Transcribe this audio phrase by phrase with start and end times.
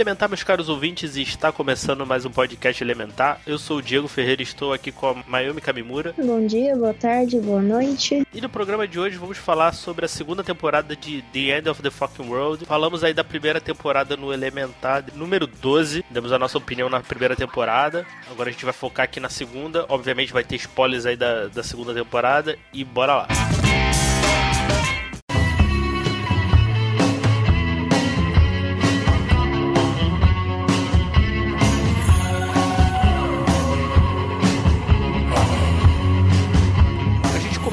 [0.00, 3.38] Elementar, meus caros ouvintes, está começando mais um podcast Elementar.
[3.46, 6.14] Eu sou o Diego Ferreira e estou aqui com a Mayumi Kamimura.
[6.16, 8.26] Bom dia, boa tarde, boa noite.
[8.32, 11.82] E no programa de hoje vamos falar sobre a segunda temporada de The End of
[11.82, 12.64] the Fucking World.
[12.64, 16.02] Falamos aí da primeira temporada no Elementar, número 12.
[16.08, 18.06] Demos a nossa opinião na primeira temporada.
[18.30, 19.84] Agora a gente vai focar aqui na segunda.
[19.86, 22.58] Obviamente vai ter spoilers aí da, da segunda temporada.
[22.72, 23.26] E bora lá.
[23.28, 23.59] A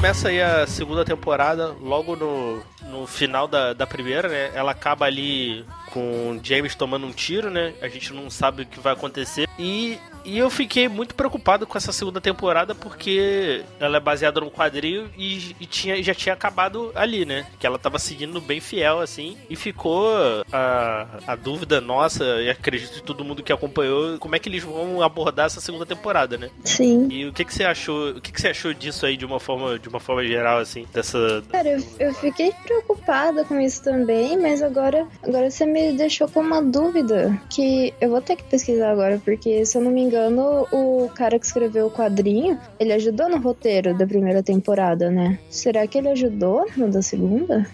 [0.08, 4.50] começa aí a segunda temporada logo no, no final da, da primeira, né?
[4.54, 5.66] Ela acaba ali
[5.98, 7.74] com o James tomando um tiro, né?
[7.82, 9.48] A gente não sabe o que vai acontecer.
[9.58, 14.50] E, e eu fiquei muito preocupado com essa segunda temporada porque ela é baseada num
[14.50, 17.46] quadrinho e, e tinha, já tinha acabado ali, né?
[17.58, 19.36] Que ela tava seguindo bem fiel, assim.
[19.50, 20.08] E ficou
[20.52, 24.62] a, a dúvida nossa, e acredito de todo mundo que acompanhou, como é que eles
[24.62, 26.50] vão abordar essa segunda temporada, né?
[26.64, 27.08] Sim.
[27.10, 28.10] E o que, que você achou?
[28.10, 30.86] O que, que você achou disso aí de uma forma, de uma forma geral, assim,
[30.92, 31.42] dessa.
[31.50, 36.40] Cara, eu, eu fiquei preocupada com isso também, mas agora, agora você me deixou com
[36.40, 40.66] uma dúvida que eu vou ter que pesquisar agora, porque se eu não me engano,
[40.72, 45.38] o cara que escreveu o quadrinho, ele ajudou no roteiro da primeira temporada, né?
[45.50, 47.66] Será que ele ajudou no da segunda?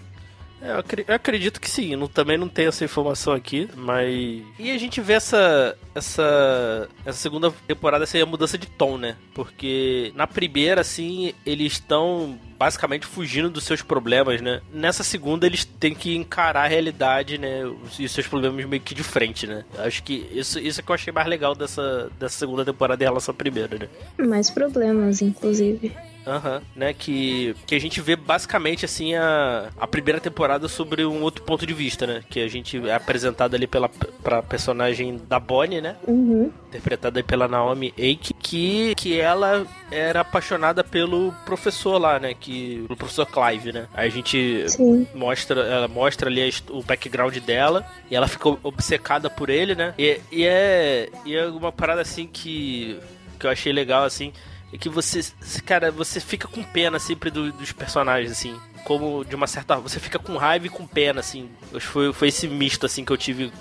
[0.61, 4.41] É, Eu acre- eu acredito que sim, não, também não tenho essa informação aqui, mas.
[4.57, 5.77] E a gente vê essa.
[5.93, 6.89] Essa.
[7.05, 9.15] Essa segunda temporada essa é mudança de tom, né?
[9.33, 14.61] Porque na primeira, assim, eles estão basicamente fugindo dos seus problemas, né?
[14.73, 17.65] Nessa segunda eles têm que encarar a realidade, né?
[17.65, 19.63] os- E os seus problemas meio que de frente, né?
[19.77, 23.07] Acho que isso, isso é que eu achei mais legal dessa, dessa segunda temporada em
[23.07, 23.87] relação à primeira, né?
[24.25, 25.91] Mais problemas, inclusive.
[26.25, 26.93] Aham, né?
[26.93, 31.65] Que, que a gente vê basicamente assim a, a primeira temporada sobre um outro ponto
[31.65, 32.23] de vista, né?
[32.29, 33.89] Que a gente é apresentado ali pela
[34.23, 35.95] pra personagem da Bonnie, né?
[36.07, 36.51] Uhum.
[36.67, 42.33] Interpretada aí pela Naomi Eik, que, que ela era apaixonada pelo professor lá, né?
[42.33, 43.87] Que, pelo professor Clive, né?
[43.93, 45.07] Aí a gente Sim.
[45.13, 49.93] mostra, ela mostra ali a o background dela e ela ficou obcecada por ele, né?
[49.97, 52.97] E, e é, e é uma parada assim que,
[53.39, 54.31] que eu achei legal, assim,
[54.77, 55.21] que você,
[55.65, 58.55] cara, você fica com pena sempre do- dos personagens, assim.
[58.83, 59.75] Como de uma certa.
[59.77, 61.49] Você fica com raiva e com pena, assim.
[61.79, 63.51] Foi, foi esse misto, assim, que eu tive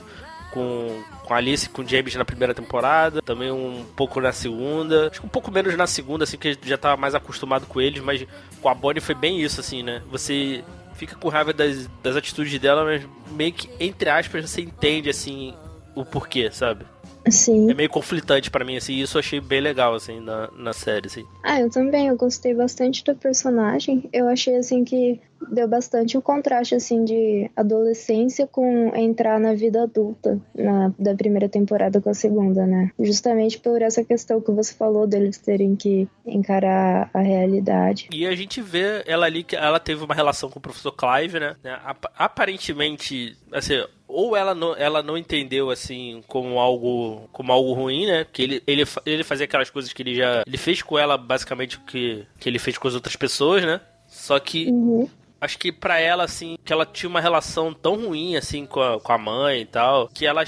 [0.50, 5.08] com, com Alice com James na primeira temporada, também um pouco na segunda.
[5.10, 8.02] Acho que um pouco menos na segunda, assim, que já tava mais acostumado com eles,
[8.02, 8.24] mas
[8.60, 10.02] com a Bonnie foi bem isso, assim, né?
[10.10, 10.62] Você
[10.94, 13.02] fica com raiva das, das atitudes dela, mas
[13.32, 15.54] meio que, entre aspas, você entende, assim,
[15.94, 16.84] o porquê, sabe?
[17.30, 17.70] Sim.
[17.70, 20.72] É meio conflitante pra mim, assim, e isso eu achei bem legal, assim, na, na
[20.72, 21.24] série, assim.
[21.42, 24.08] Ah, eu também, eu gostei bastante do personagem.
[24.12, 25.20] Eu achei assim que
[25.50, 31.48] deu bastante o contraste assim de adolescência com entrar na vida adulta na da primeira
[31.50, 32.90] temporada com a segunda, né?
[32.98, 38.08] Justamente por essa questão que você falou deles terem que encarar a realidade.
[38.10, 41.38] E a gente vê ela ali que ela teve uma relação com o professor Clive,
[41.38, 41.56] né?
[41.84, 43.84] Ap- Aparentemente, assim,
[44.14, 48.24] ou ela não, ela não entendeu assim como algo como algo ruim, né?
[48.32, 51.76] Que ele, ele, ele fazia aquelas coisas que ele já ele fez com ela basicamente
[51.76, 53.80] o que, que ele fez com as outras pessoas, né?
[54.06, 55.08] Só que Uhum.
[55.40, 59.00] acho que pra ela, assim, que ela tinha uma relação tão ruim, assim, com a,
[59.00, 60.42] com a mãe e tal, que ela,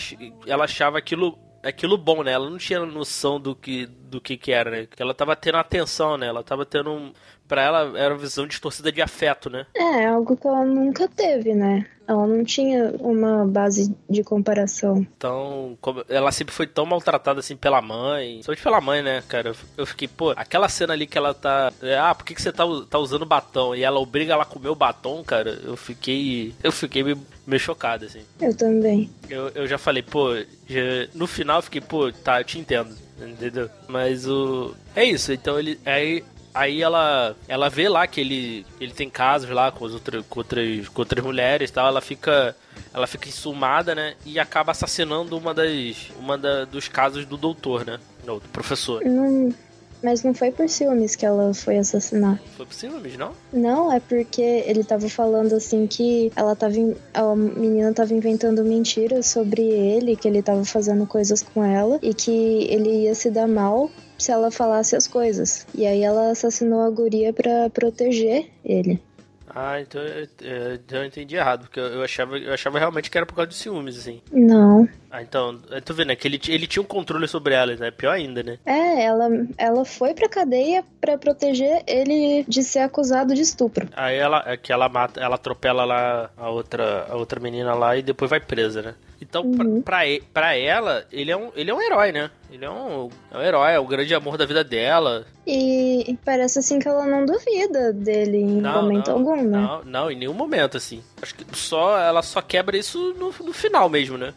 [0.46, 2.32] ela achava aquilo, aquilo bom, né?
[2.32, 4.86] Ela não tinha noção do que, do que que era, né?
[4.86, 6.26] Que ela tava tendo atenção, né?
[6.28, 7.12] Ela tava tendo um...
[7.48, 9.66] Pra ela, era uma visão distorcida de afeto, né?
[9.74, 11.86] É, algo que ela nunca teve, né?
[12.08, 15.04] Ela não tinha uma base de comparação.
[15.16, 15.76] Então,
[16.08, 18.40] ela sempre foi tão maltratada assim pela mãe.
[18.44, 19.52] Somente pela mãe, né, cara?
[19.76, 21.72] Eu- fiquei, pô, aquela cena ali que ela tá.
[21.82, 23.74] é, Ah, por que, que você tá, tá usando batom?
[23.74, 25.58] E ela obriga ela a comer o batom, cara.
[25.64, 26.54] Eu fiquei.
[26.62, 28.22] Eu fiquei meio, meio chocado, assim.
[28.40, 29.10] Eu também.
[29.28, 30.32] Eu, eu já falei, pô,
[30.68, 33.68] já- no final eu fiquei, pô, tá, eu te entendo, entendeu?
[33.88, 34.74] Mas o.
[34.94, 35.80] É isso, então ele.
[35.84, 36.22] Aí,
[36.56, 37.36] aí ela.
[37.46, 38.66] Ela vê lá que ele.
[38.80, 42.00] Ele tem casos lá com, as outra, com, outras, com outras mulheres e tal, ela
[42.00, 42.56] fica.
[42.92, 44.14] Ela fica insumada, né?
[44.24, 46.10] E acaba assassinando uma das.
[46.18, 48.00] Uma da, dos casos do doutor, né?
[48.24, 49.04] Não, do professor.
[49.04, 49.54] Não,
[50.02, 52.40] mas não foi por ciúmes que ela foi assassinar.
[52.56, 53.32] Foi possível, mas não?
[53.52, 56.74] Não, é porque ele tava falando assim que ela tava.
[57.14, 62.14] A menina tava inventando mentiras sobre ele, que ele tava fazendo coisas com ela e
[62.14, 62.30] que
[62.70, 65.66] ele ia se dar mal se ela falasse as coisas.
[65.74, 69.00] E aí ela assassinou a guria pra proteger ele.
[69.48, 73.26] Ah, então eu, então entendi errado, porque eu, eu achava, eu achava realmente que era
[73.26, 74.20] por causa de ciúmes, assim.
[74.30, 74.86] Não.
[75.10, 77.90] Ah, então, tu vê, né, que ele, ele tinha um controle sobre ela, né?
[77.90, 78.58] Pior ainda, né?
[78.66, 83.88] É, ela, ela foi pra cadeia pra proteger ele de ser acusado de estupro.
[83.96, 87.96] Aí ela, é que ela mata, ela atropela lá a outra, a outra menina lá
[87.96, 88.94] e depois vai presa, né?
[89.20, 89.80] Então, Uhum.
[89.80, 90.00] pra,
[90.34, 92.30] pra, ela, ele é, um, ele é um herói, né?
[92.50, 95.24] Ele é um, é um herói, é o grande amor da vida dela.
[95.46, 99.58] E, e parece assim que ela não duvida dele em Não, momento não, algum, né?
[99.58, 101.02] Não, não, em nenhum momento, assim.
[101.22, 104.34] Acho que só, ela só quebra isso no, no final mesmo, né?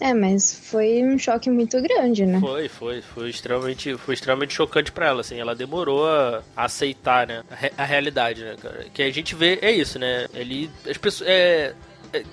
[0.00, 2.40] É, mas foi um choque muito grande, né?
[2.40, 7.42] Foi, foi, foi extremamente, foi extremamente chocante pra ela, assim, ela demorou a, aceitar, né,
[7.50, 10.96] a, re- a realidade, né, cara, que a gente vê, é isso, né, ele, as
[10.96, 11.74] pessoas, é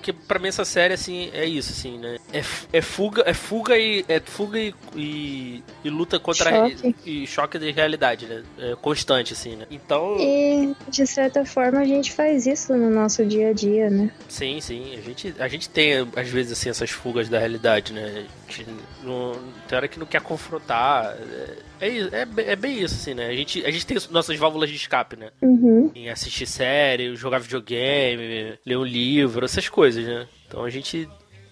[0.02, 2.42] que pra mim essa série, assim, é isso, assim, né, é,
[2.72, 6.94] é fuga, é fuga e, é fuga e, e, e luta contra Choque.
[7.04, 11.84] e choque de realidade, né, é constante, assim, né, então, E, de certa forma, a
[11.84, 14.10] gente faz isso no nosso dia a dia, né?
[14.28, 14.94] Sim, sim.
[14.96, 18.26] A gente, a gente tem, às vezes, assim, essas fugas da realidade, né?
[18.48, 18.66] A gente
[19.02, 19.32] não,
[19.66, 21.16] tem hora que não quer confrontar.
[21.16, 23.26] É, é, é, bem- é bem isso, assim, né?
[23.28, 25.30] A gente, a gente tem nossas válvulas de escape, né?
[25.42, 25.90] Uhum.
[25.94, 30.26] Em assistir série, jogar videogame, ler um livro, essas coisas, né?
[30.46, 31.08] Então a gente.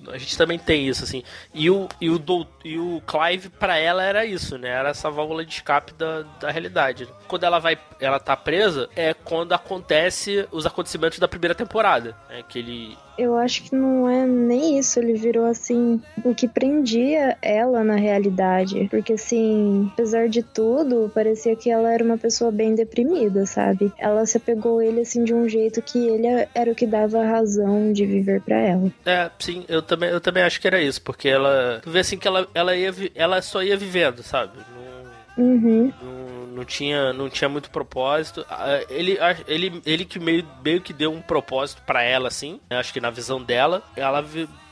[0.08, 1.24] A gente também tem isso, assim.
[1.52, 4.68] E o, e o, Dou- e o Clive, pra ela, era isso, né?
[4.68, 7.08] Era essa válvula de escape da, da realidade.
[7.26, 7.76] Quando ela vai.
[8.00, 12.14] Ela tá presa, é quando acontece os acontecimentos da primeira temporada.
[12.30, 12.96] É que ele.
[13.18, 17.96] Eu acho que não é nem isso, ele virou assim o que prendia ela na
[17.96, 18.86] realidade.
[18.90, 23.92] Porque assim, apesar de tudo, parecia que ela era uma pessoa bem deprimida, sabe?
[23.98, 27.20] Ela se apegou a ele assim de um jeito que ele era o que dava
[27.22, 28.90] a razão de viver pra ela.
[29.04, 31.80] É, sim, eu também, eu também acho que era isso, porque ela.
[31.82, 34.52] Tu vê assim que ela, ela, ia, ela só ia vivendo, sabe?
[35.38, 35.92] Não, Uhum.
[36.02, 38.44] não, não tinha, não tinha muito propósito.
[38.50, 42.58] Ah, Ele, a- ele, ele que meio, meio que deu um propósito pra ela, assim.
[42.70, 42.78] né?
[42.78, 44.20] Acho que na visão dela, ela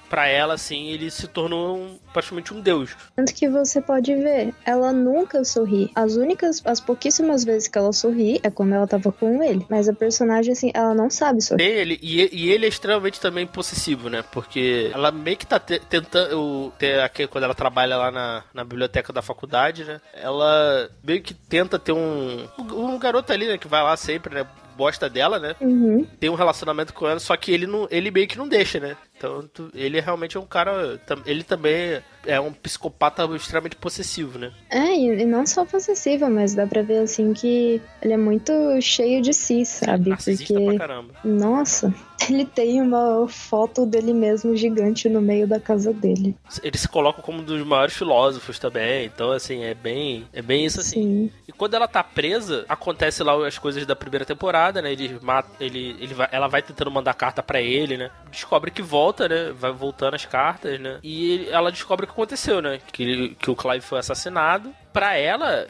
[0.08, 2.96] pra ela, assim, ele se tornou um- praticamente um deus.
[3.16, 5.90] Tanto que você pode ver, ela nunca sorri.
[5.94, 9.66] As únicas, as pouquíssimas vezes que ela sorri é quando ela tava com ele.
[9.68, 11.62] Mas a personagem, assim, ela não sabe sorrir.
[11.64, 14.22] Ele, e, e ele é extremamente também possessivo, né?
[14.30, 16.72] Porque ela meio que tá te- tentando.
[16.78, 20.00] Ter, aqui, quando ela trabalha lá na, na biblioteca da faculdade, né?
[20.14, 22.46] Ela meio que tenta ter um.
[22.58, 23.58] Um garoto ali, né?
[23.58, 24.46] Que vai lá sempre, né?
[24.76, 25.54] Gosta dela, né?
[25.60, 26.04] Uhum.
[26.18, 28.96] Tem um relacionamento com ela, só que ele não, ele meio que não deixa, né?
[29.24, 31.00] Então, ele realmente é um cara.
[31.26, 34.52] Ele também é um psicopata extremamente possessivo, né?
[34.70, 39.20] É, e, não só possessiva, mas dá pra ver, assim, que ele é muito cheio
[39.22, 40.10] de si, sabe?
[40.10, 41.14] Narcisista Porque, pra caramba.
[41.24, 41.94] nossa,
[42.28, 46.34] ele tem uma foto dele mesmo gigante no meio da casa dele.
[46.62, 49.06] Ele se coloca como um dos maiores filósofos também.
[49.06, 50.26] Então, assim, é bem.
[50.32, 50.94] É bem isso assim.
[50.94, 51.30] Sim.
[51.46, 54.92] E quando ela tá presa, acontece lá as coisas da primeira temporada, né?
[54.92, 58.10] Ele mata, ele, ele vai, ela vai tentando mandar carta pra ele, né?
[58.30, 59.52] Descobre que volta, né?
[59.52, 60.98] Vai voltando as cartas, né?
[61.02, 62.80] E ela descobre o que aconteceu, né?
[62.92, 64.74] Que, que o Clive foi assassinado.
[64.94, 65.66] Pra ela,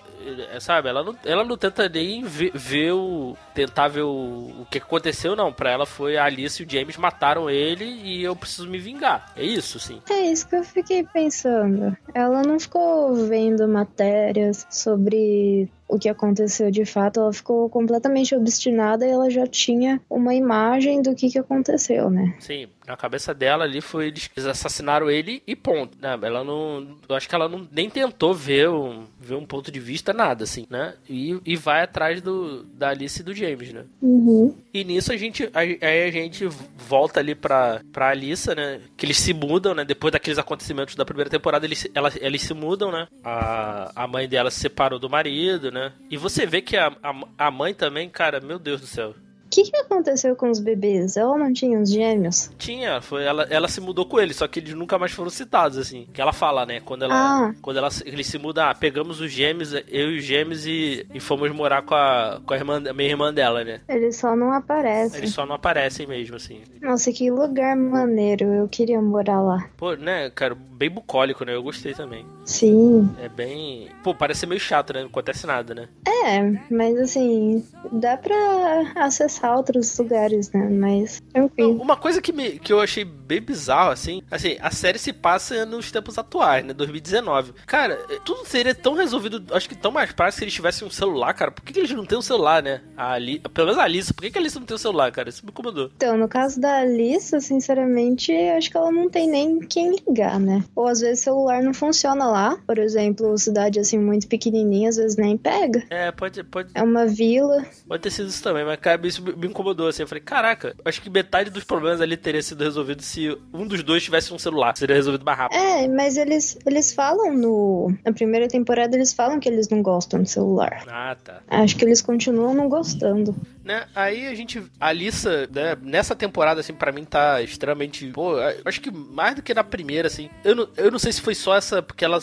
[0.52, 0.88] eh, sabe?
[0.88, 5.34] Ela não, ela não tenta nem ver, ver o tentar ver o, o que aconteceu,
[5.34, 5.50] não.
[5.50, 9.32] Pra ela foi a Alice e o James mataram ele e eu preciso me vingar.
[9.34, 10.02] É isso, sim.
[10.10, 11.96] É isso que eu fiquei pensando.
[12.14, 19.06] Ela não ficou vendo matérias sobre o que aconteceu de fato, ela ficou completamente obstinada
[19.06, 22.34] e ela já tinha uma imagem do que, que aconteceu, né?
[22.40, 25.96] Sim, na cabeça dela ali foi eles assassinaram ele e ponto.
[26.00, 26.18] Né?
[26.22, 26.96] Ela não.
[27.08, 30.44] Eu acho que ela não, nem tentou ver um, ver um ponto de vista, nada,
[30.44, 30.94] assim, né?
[31.08, 33.84] E, e vai atrás do, da Alice e do James, né?
[34.02, 34.54] Uhum.
[34.72, 35.48] E nisso a gente.
[35.54, 36.46] Aí a gente
[36.76, 38.80] volta ali pra, pra Alissa, né?
[38.96, 39.84] Que eles se mudam, né?
[39.84, 43.08] Depois daqueles acontecimentos da primeira temporada, eles, se- ela, eles se mudam, né?
[43.22, 45.92] A, a mãe dela se separou do marido, né?
[46.10, 49.14] E você vê que a, a, a mãe também, cara, meu Deus do céu.
[49.54, 51.16] O que, que aconteceu com os bebês?
[51.16, 52.50] Ela não tinha uns gêmeos?
[52.58, 55.78] Tinha, foi ela, ela se mudou com ele, só que eles nunca mais foram citados,
[55.78, 56.08] assim.
[56.12, 56.80] Que ela fala, né?
[56.80, 57.14] Quando ela.
[57.14, 57.54] Ah.
[57.62, 61.20] Quando ela, eles se mudam, ah, pegamos os gêmeos, eu e os gêmeos, e, e
[61.20, 63.80] fomos morar com a, com a, irmã, a minha irmã dela, né?
[63.88, 65.18] Eles só não aparecem.
[65.18, 66.62] Eles só não aparecem mesmo, assim.
[66.82, 68.46] Nossa, que lugar maneiro.
[68.46, 69.68] Eu queria morar lá.
[69.76, 71.54] Pô, né, cara, bem bucólico, né?
[71.54, 72.26] Eu gostei também.
[72.44, 73.08] Sim.
[73.22, 73.88] É bem.
[74.02, 75.02] Pô, parece ser meio chato, né?
[75.02, 75.88] Não acontece nada, né?
[76.08, 80.68] É, mas assim, dá pra acessar outros lugares, né?
[80.70, 81.80] Mas tranquilo.
[81.80, 85.64] Uma coisa que, me, que eu achei bem bizarro, assim, assim, a série se passa
[85.64, 86.72] nos tempos atuais, né?
[86.72, 87.54] 2019.
[87.66, 91.32] Cara, tudo seria tão resolvido, acho que tão mais prático se eles tivessem um celular,
[91.34, 91.50] cara.
[91.50, 92.80] Por que, que eles não têm um celular, né?
[92.96, 95.10] A Ali, pelo menos a Alice, por que, que a Alice não tem um celular,
[95.12, 95.28] cara?
[95.28, 95.90] Isso me incomodou.
[95.96, 100.62] Então, no caso da Alissa, sinceramente, acho que ela não tem nem quem ligar, né?
[100.74, 102.58] Ou às vezes o celular não funciona lá lá.
[102.66, 105.84] Por exemplo, cidade assim muito pequenininha, às vezes nem pega.
[105.88, 107.64] É, pode, pode, É uma vila.
[107.86, 110.02] pode ter sido isso também, mas cara, isso me incomodou assim.
[110.02, 113.82] Eu falei, caraca, acho que metade dos problemas ali teria sido resolvido se um dos
[113.82, 114.76] dois tivesse um celular.
[114.76, 115.58] Seria resolvido mais rápido.
[115.58, 117.94] É, mas eles, eles falam no.
[118.04, 120.84] Na primeira temporada, eles falam que eles não gostam de celular.
[120.88, 121.40] Ah, tá.
[121.48, 123.34] Acho que eles continuam não gostando.
[123.64, 123.86] Né?
[123.94, 124.62] Aí a gente.
[124.80, 128.06] A Alissa, né, nessa temporada, assim, pra mim tá extremamente.
[128.08, 130.30] Pô, acho que mais do que na primeira, assim.
[130.44, 131.82] Eu não, eu não sei se foi só essa.
[131.82, 132.20] Porque ela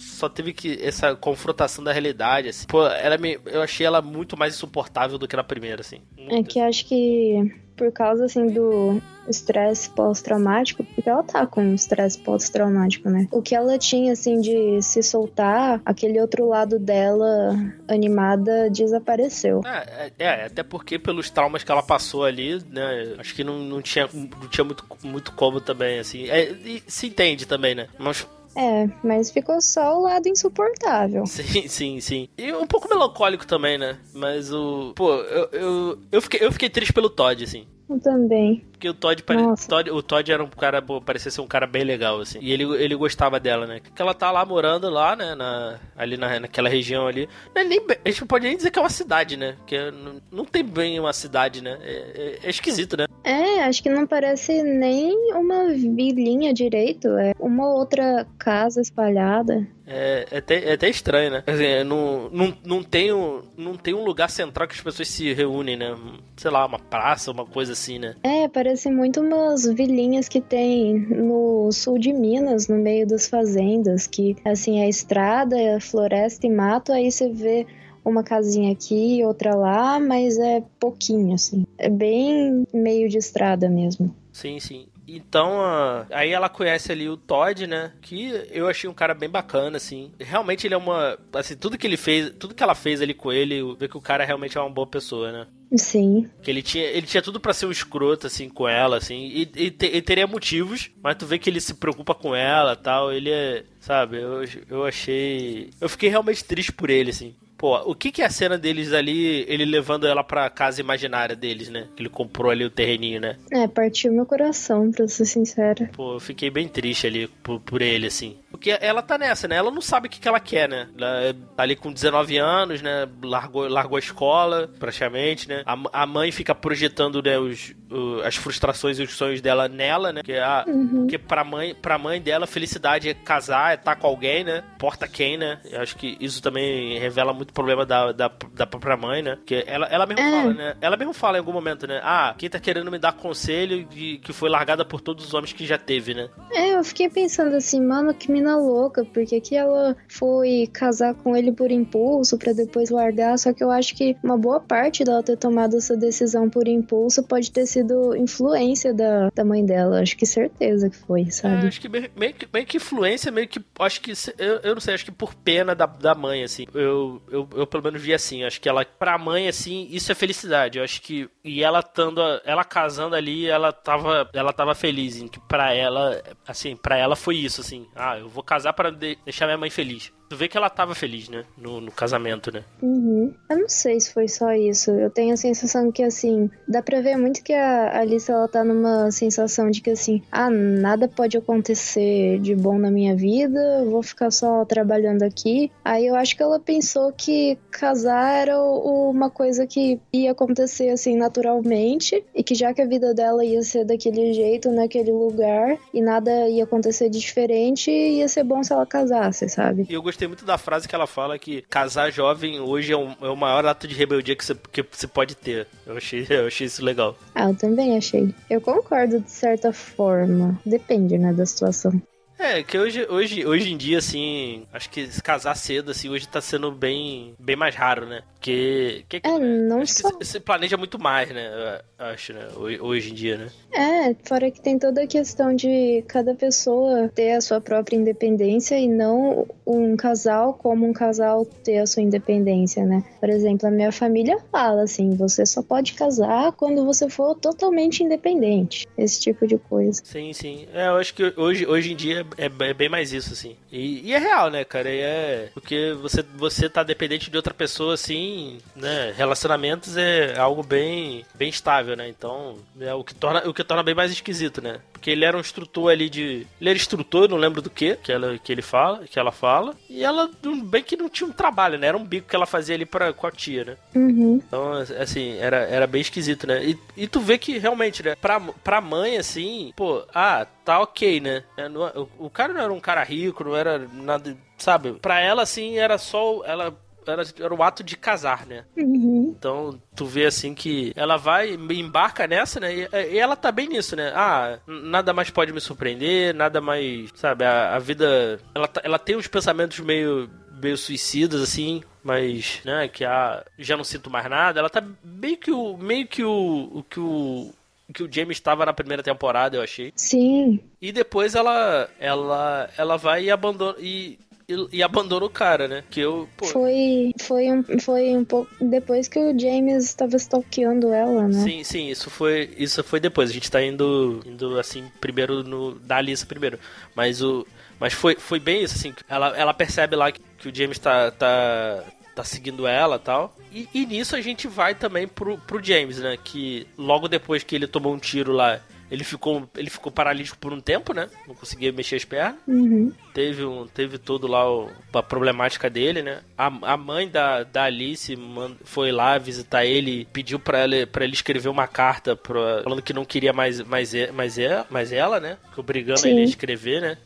[0.00, 0.78] só teve que.
[0.82, 2.66] Essa confrontação da realidade, assim.
[2.66, 6.00] Pô, ela me, eu achei ela muito mais insuportável do que na primeira, assim.
[6.28, 12.18] É que acho que por causa assim do estresse pós-traumático, porque ela tá com estresse
[12.18, 13.26] pós-traumático, né?
[13.32, 17.56] O que ela tinha assim de se soltar, aquele outro lado dela
[17.88, 19.62] animada desapareceu.
[19.64, 23.14] É, é, é, até porque pelos traumas que ela passou ali, né?
[23.18, 26.28] Acho que não, não, tinha, não tinha muito, muito como também, assim.
[26.28, 27.88] É, e se entende também, né?
[27.98, 28.26] Mas
[28.60, 31.24] É, mas ficou só o lado insuportável.
[31.30, 32.28] Sim, sim, sim.
[32.36, 33.98] E um pouco melancólico também, né?
[34.14, 34.92] Mas o.
[34.94, 37.66] Pô, eu, eu, eu, fiquei, eu fiquei triste pelo Todd, assim.
[37.88, 38.64] Eu também.
[38.70, 39.40] Porque o Todd, pare...
[39.68, 42.38] Todd- o Todd era um cara, pô, parecia ser um cara bem legal, assim.
[42.40, 43.80] E ele, ele gostava dela, né?
[43.82, 45.34] Porque ela tá lá morando lá, né?
[45.34, 47.28] Na, ali na, naquela região ali.
[47.52, 49.56] Não é nem, a gente não pode nem dizer que é uma cidade, né?
[49.58, 51.78] Porque não, não tem bem uma cidade, né?
[51.82, 53.06] É, é- é esquisito, né?
[53.24, 57.08] É, acho que não parece nem uma vilinha direito.
[57.18, 59.66] É uma outra casa espalhada.
[59.86, 61.42] É, é, até, é até estranho, né?
[61.44, 65.08] Quer dizer, não, não, não, tem um, não tem um lugar central que as pessoas
[65.08, 65.96] se reúnem, né?
[66.36, 68.14] Sei lá, uma praça, uma coisa assim, né?
[68.22, 74.06] É, parece muito umas vilinhas que tem no sul de Minas, no meio das fazendas,
[74.06, 77.66] que assim é estrada, é floresta e mato, aí você vê
[78.10, 81.64] uma casinha aqui, outra lá, mas é pouquinho assim.
[81.78, 84.14] É bem meio de estrada mesmo.
[84.32, 84.86] Sim, sim.
[85.12, 87.90] Então, ah, aí ela conhece ali o Todd, né?
[88.00, 90.12] Que eu achei um cara bem bacana, assim.
[90.20, 91.18] Realmente ele é uma.
[91.32, 94.00] Assim, tudo que ele fez, tudo que ela fez ali com ele, vê que o
[94.00, 95.46] cara realmente é uma boa pessoa, né?
[95.76, 96.30] Sim.
[96.42, 99.16] Que ele tinha, ele tinha tudo pra ser um escroto, assim, com ela, assim.
[99.26, 102.76] E, e te- e teria motivos, mas tu vê que ele se preocupa com ela
[102.76, 103.12] tal.
[103.12, 103.64] Ele é.
[103.80, 105.70] Sabe, eu, eu achei.
[105.80, 107.34] Eu fiquei realmente triste por ele, assim.
[107.60, 111.36] Pô, o que que é a cena deles ali, ele levando ela pra casa imaginária
[111.36, 111.88] deles, né?
[111.94, 113.36] Que ele comprou ali o terreninho, né?
[113.52, 115.90] É, partiu meu coração, pra ser sincera.
[115.92, 118.38] Pô, eu fiquei bem triste ali por, por ele, assim.
[118.50, 119.56] Porque ela tá nessa, né?
[119.56, 120.88] Ela não sabe o que, que ela quer, né?
[120.96, 123.06] Ela tá ali com 19 anos, né?
[123.22, 125.62] Largou, largou a escola, praticamente, né?
[125.66, 130.12] A, a mãe fica projetando, né, os, o- as frustrações e os sonhos dela nela,
[130.14, 130.22] né?
[130.24, 134.44] Que a, Porque pra mãe, pra mãe dela, felicidade é casar, é estar com alguém,
[134.44, 134.64] né?
[134.78, 135.60] Porta quem, né?
[135.70, 139.36] Eu acho que isso também revela muito problema da, da, da própria mãe, né?
[139.36, 140.30] Porque ela, ela mesmo É.
[140.30, 140.76] fala, né?
[140.80, 142.00] Ela mesmo fala em algum momento, né?
[142.02, 145.52] Ah, quem tá querendo me dar conselho de, que foi largada por todos os homens
[145.52, 146.28] que já teve, né?
[146.52, 151.36] É, eu fiquei pensando assim, mano, que mina louca, porque que ela foi casar com
[151.36, 155.22] ele por impulso pra depois largar, só que eu acho que uma boa parte dela
[155.22, 160.16] ter tomado essa decisão por impulso pode ter sido influência da, da mãe dela, acho
[160.16, 161.66] que certeza que foi, É, sabe?
[161.66, 163.60] acho que meio, meio que meio que influência, meio que.
[163.78, 164.12] Acho que.
[164.38, 166.66] Eu, eu não sei, acho que por pena da, da mãe, assim.
[166.74, 168.44] Eu, eu, eu pelo menos vi assim.
[168.44, 170.78] Acho que ela, pra mãe, assim, isso é felicidade.
[170.78, 171.28] Eu acho que.
[171.44, 172.20] E ela estando.
[172.44, 174.28] Ela casando ali, ela tava.
[174.32, 175.16] Ela tava feliz.
[175.16, 176.22] Em que pra ela.
[176.46, 177.86] Assim, pra ela foi isso, assim.
[177.94, 180.12] Ah, eu vou casar de- deixar minha mãe feliz.
[180.30, 181.42] Tu vê que ela tava feliz, né?
[181.58, 182.62] No, no casamento, né?
[182.80, 183.34] Uhum.
[183.50, 184.92] Eu não sei se foi só isso.
[184.92, 188.62] Eu tenho a sensação que, assim, dá pra ver muito que a Alice, ela tá
[188.62, 193.90] numa sensação de que, assim, ah, nada pode acontecer de bom na minha vida, eu
[193.90, 195.68] vou ficar só trabalhando aqui.
[195.84, 201.16] Aí eu acho que ela pensou que casar era uma coisa que ia acontecer, assim,
[201.16, 206.00] naturalmente, e que já que a vida dela ia ser daquele jeito, naquele lugar, e
[206.00, 209.86] nada ia acontecer de diferente, ia ser bom se ela casasse, sabe?
[209.90, 213.14] E eu gostei muito da frase que ela fala que casar jovem hoje é, um-
[213.20, 215.66] é o maior ato de rebeldia que você, que você pode ter.
[215.86, 217.16] Eu achei, eu achei isso legal.
[217.34, 218.34] Ah, eu também achei.
[218.48, 220.58] Eu concordo de certa forma.
[220.64, 222.00] Depende, né, da situação.
[222.38, 226.26] É, que hoje, hoje, hoje em dia, assim, acho que se casar cedo, assim, hoje
[226.26, 228.22] tá sendo bem, bem mais raro, né?
[228.40, 229.04] Porque.
[229.06, 230.18] Que, É, não acho que só.
[230.22, 231.80] se, planeja muito mais, né?
[231.98, 232.48] Acho, né?
[232.56, 233.48] Hoje, hoje em dia, né?
[233.70, 238.78] É, fora que tem toda a questão de cada pessoa ter a sua própria independência
[238.78, 243.04] e não um casal como um casal ter a sua independência, né?
[243.20, 248.02] Por exemplo, a minha família fala assim: você só pode casar quando você for totalmente
[248.02, 248.88] independente.
[248.96, 250.00] Esse tipo de coisa.
[250.02, 250.66] Sim, sim.
[250.72, 253.54] É, eu acho que hoje, hoje em dia é, é bem mais isso, assim.
[253.70, 254.90] E, e é real, né, cara?
[254.90, 255.50] E é.
[255.52, 258.29] Porque você, você tá dependente de outra pessoa, assim,
[258.74, 262.08] né, relacionamentos é algo bem, bem estável, né?
[262.08, 264.80] Então, é o que torna, o que torna bem mais esquisito, né?
[264.92, 268.12] Porque ele era um instrutor ali de, ele era instrutor, não lembro do que, que
[268.12, 270.30] ela que ele fala, que ela fala, e ela
[270.64, 271.86] bem que não tinha um trabalho, né?
[271.86, 273.76] Era um bico que ela fazia ali para com a tia, né?
[273.94, 274.42] Uhum.
[274.46, 276.64] Então, assim, era, era bem esquisito, né?
[276.64, 278.14] E, e tu vê que realmente, né?
[278.14, 281.44] Pra, pra mãe, assim, pô, ah, tá ok, né?
[281.56, 284.92] É, o, o cara não era um cara rico, não era nada, sabe?
[284.92, 286.42] Pra ela, assim, era só.
[286.44, 288.64] Ela era, era o ato de casar, né?
[288.76, 289.34] Uhum.
[289.36, 292.74] Então, tu vê assim que ela vai, embarca nessa, né?
[292.74, 294.12] E, e, ela tá bem nisso, né?
[294.14, 297.10] Ah, nada mais pode me surpreender, nada mais.
[297.14, 298.40] Sabe, a, a vida.
[298.54, 300.28] Ela, tá, ela tem uns pensamentos meio
[300.60, 304.60] meio suicidas, assim, mas, né, que a, já não sinto mais nada.
[304.60, 307.50] Ela tá meio que o, meio que o, o que o,
[307.92, 309.92] que o James estava na primeira temporada, eu achei.
[309.96, 310.60] Sim.
[310.80, 314.18] E depois ela, ela, ela vai e abandona e
[314.50, 315.84] e, e abandona o cara, né?
[315.88, 316.28] Que eu.
[316.36, 316.46] Pô...
[316.46, 321.42] Foi, foi, um, foi um pouco depois que o James estava stalkeando ela, né?
[321.42, 323.30] Sim, sim, isso foi, isso foi depois.
[323.30, 326.58] A gente tá indo, indo assim, primeiro no, da Alissa primeiro.
[326.94, 327.46] Mas o.
[327.78, 328.92] Mas foi, foi bem isso, assim.
[329.08, 331.82] Ela, ela percebe lá que, que o James tá, tá,
[332.14, 333.34] tá seguindo ela tal.
[333.52, 336.18] E, e nisso a gente vai também pro, pro James, né?
[336.22, 338.60] Que logo depois que ele tomou um tiro lá
[338.90, 341.08] ele ficou, ele ficou paralítico por um tempo, né?
[341.26, 342.36] Não conseguia mexer as pernas.
[342.46, 342.92] Uhum.
[343.14, 346.20] Teve, um, teve todo lá o, a problemática dele, né?
[346.36, 348.16] A, a mãe da, da Alice
[348.64, 352.92] foi lá visitar ele, pediu para ele, pra ele escrever uma carta pra, falando que
[352.92, 354.36] não queria mais, mais, mais,
[354.68, 355.38] mais ela, né?
[355.56, 356.10] Obrigando Sim.
[356.10, 356.98] ele a escrever, né?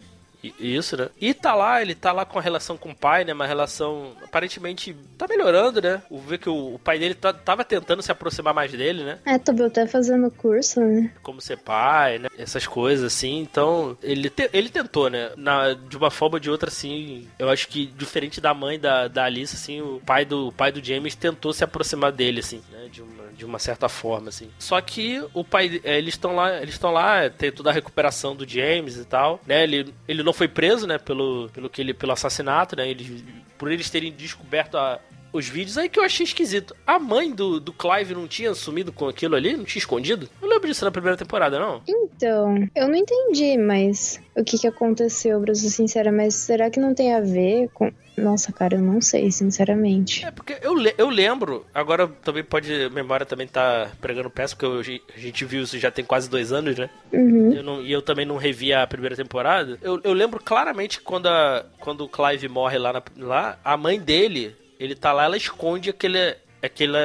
[0.59, 1.09] Isso, né?
[1.21, 3.33] E tá lá, ele tá lá com a relação com o pai, né?
[3.33, 6.03] Uma relação aparentemente tá melhorando, né?
[6.11, 9.19] O ver que o, o pai dele tá, tava tentando se aproximar mais dele, né?
[9.25, 11.11] É, tô até fazendo curso, né?
[11.23, 12.29] Como ser pai, né?
[12.39, 13.41] Essas coisas assim.
[13.41, 15.31] Então, ele, te, ele tentou, né?
[15.37, 17.29] Na, de uma forma ou de outra, assim.
[17.39, 20.71] Eu acho que diferente da mãe da, da Alice, assim, o pai do, o pai
[20.71, 22.89] do James tentou se aproximar dele, assim, né?
[22.91, 24.51] De uma, de uma certa forma, assim.
[24.59, 28.37] Só que o pai, é, eles estão lá, eles estão lá, tem toda a recuperação
[28.37, 29.63] do James e tal, né?
[29.63, 32.89] Ele, ele não foi preso, né, pelo, pelo que ele, pelo assassinato, né?
[32.89, 33.25] Eles,
[33.57, 35.01] por eles terem descoberto a,
[35.35, 36.77] os vídeos aí que eu achei esquisito.
[36.87, 39.57] A mãe do, do Clive não tinha sumido com aquilo ali?
[39.57, 40.29] Não tinha escondido?
[40.41, 41.83] Não lembro disso na primeira temporada, não.
[41.89, 46.79] Então, eu não entendi, mas o que que aconteceu, pra ser sincera, mas será que
[46.79, 47.93] não tem a ver com.
[48.17, 50.25] Nossa, cara, eu não sei, sinceramente.
[50.25, 54.67] É, porque eu, eu lembro, agora também pode, a memória também tá pregando peça, porque
[54.67, 56.89] eu, a gente viu isso já tem quase dois anos, né?
[57.13, 57.53] Uhum.
[57.53, 59.79] Eu não, e eu também não revi a primeira temporada.
[59.83, 63.99] Eu, eu lembro claramente quando, a, quando o Clive morre lá, na, lá, a mãe
[63.99, 66.99] dele ele tá lá, ela esconde aquele, aquela.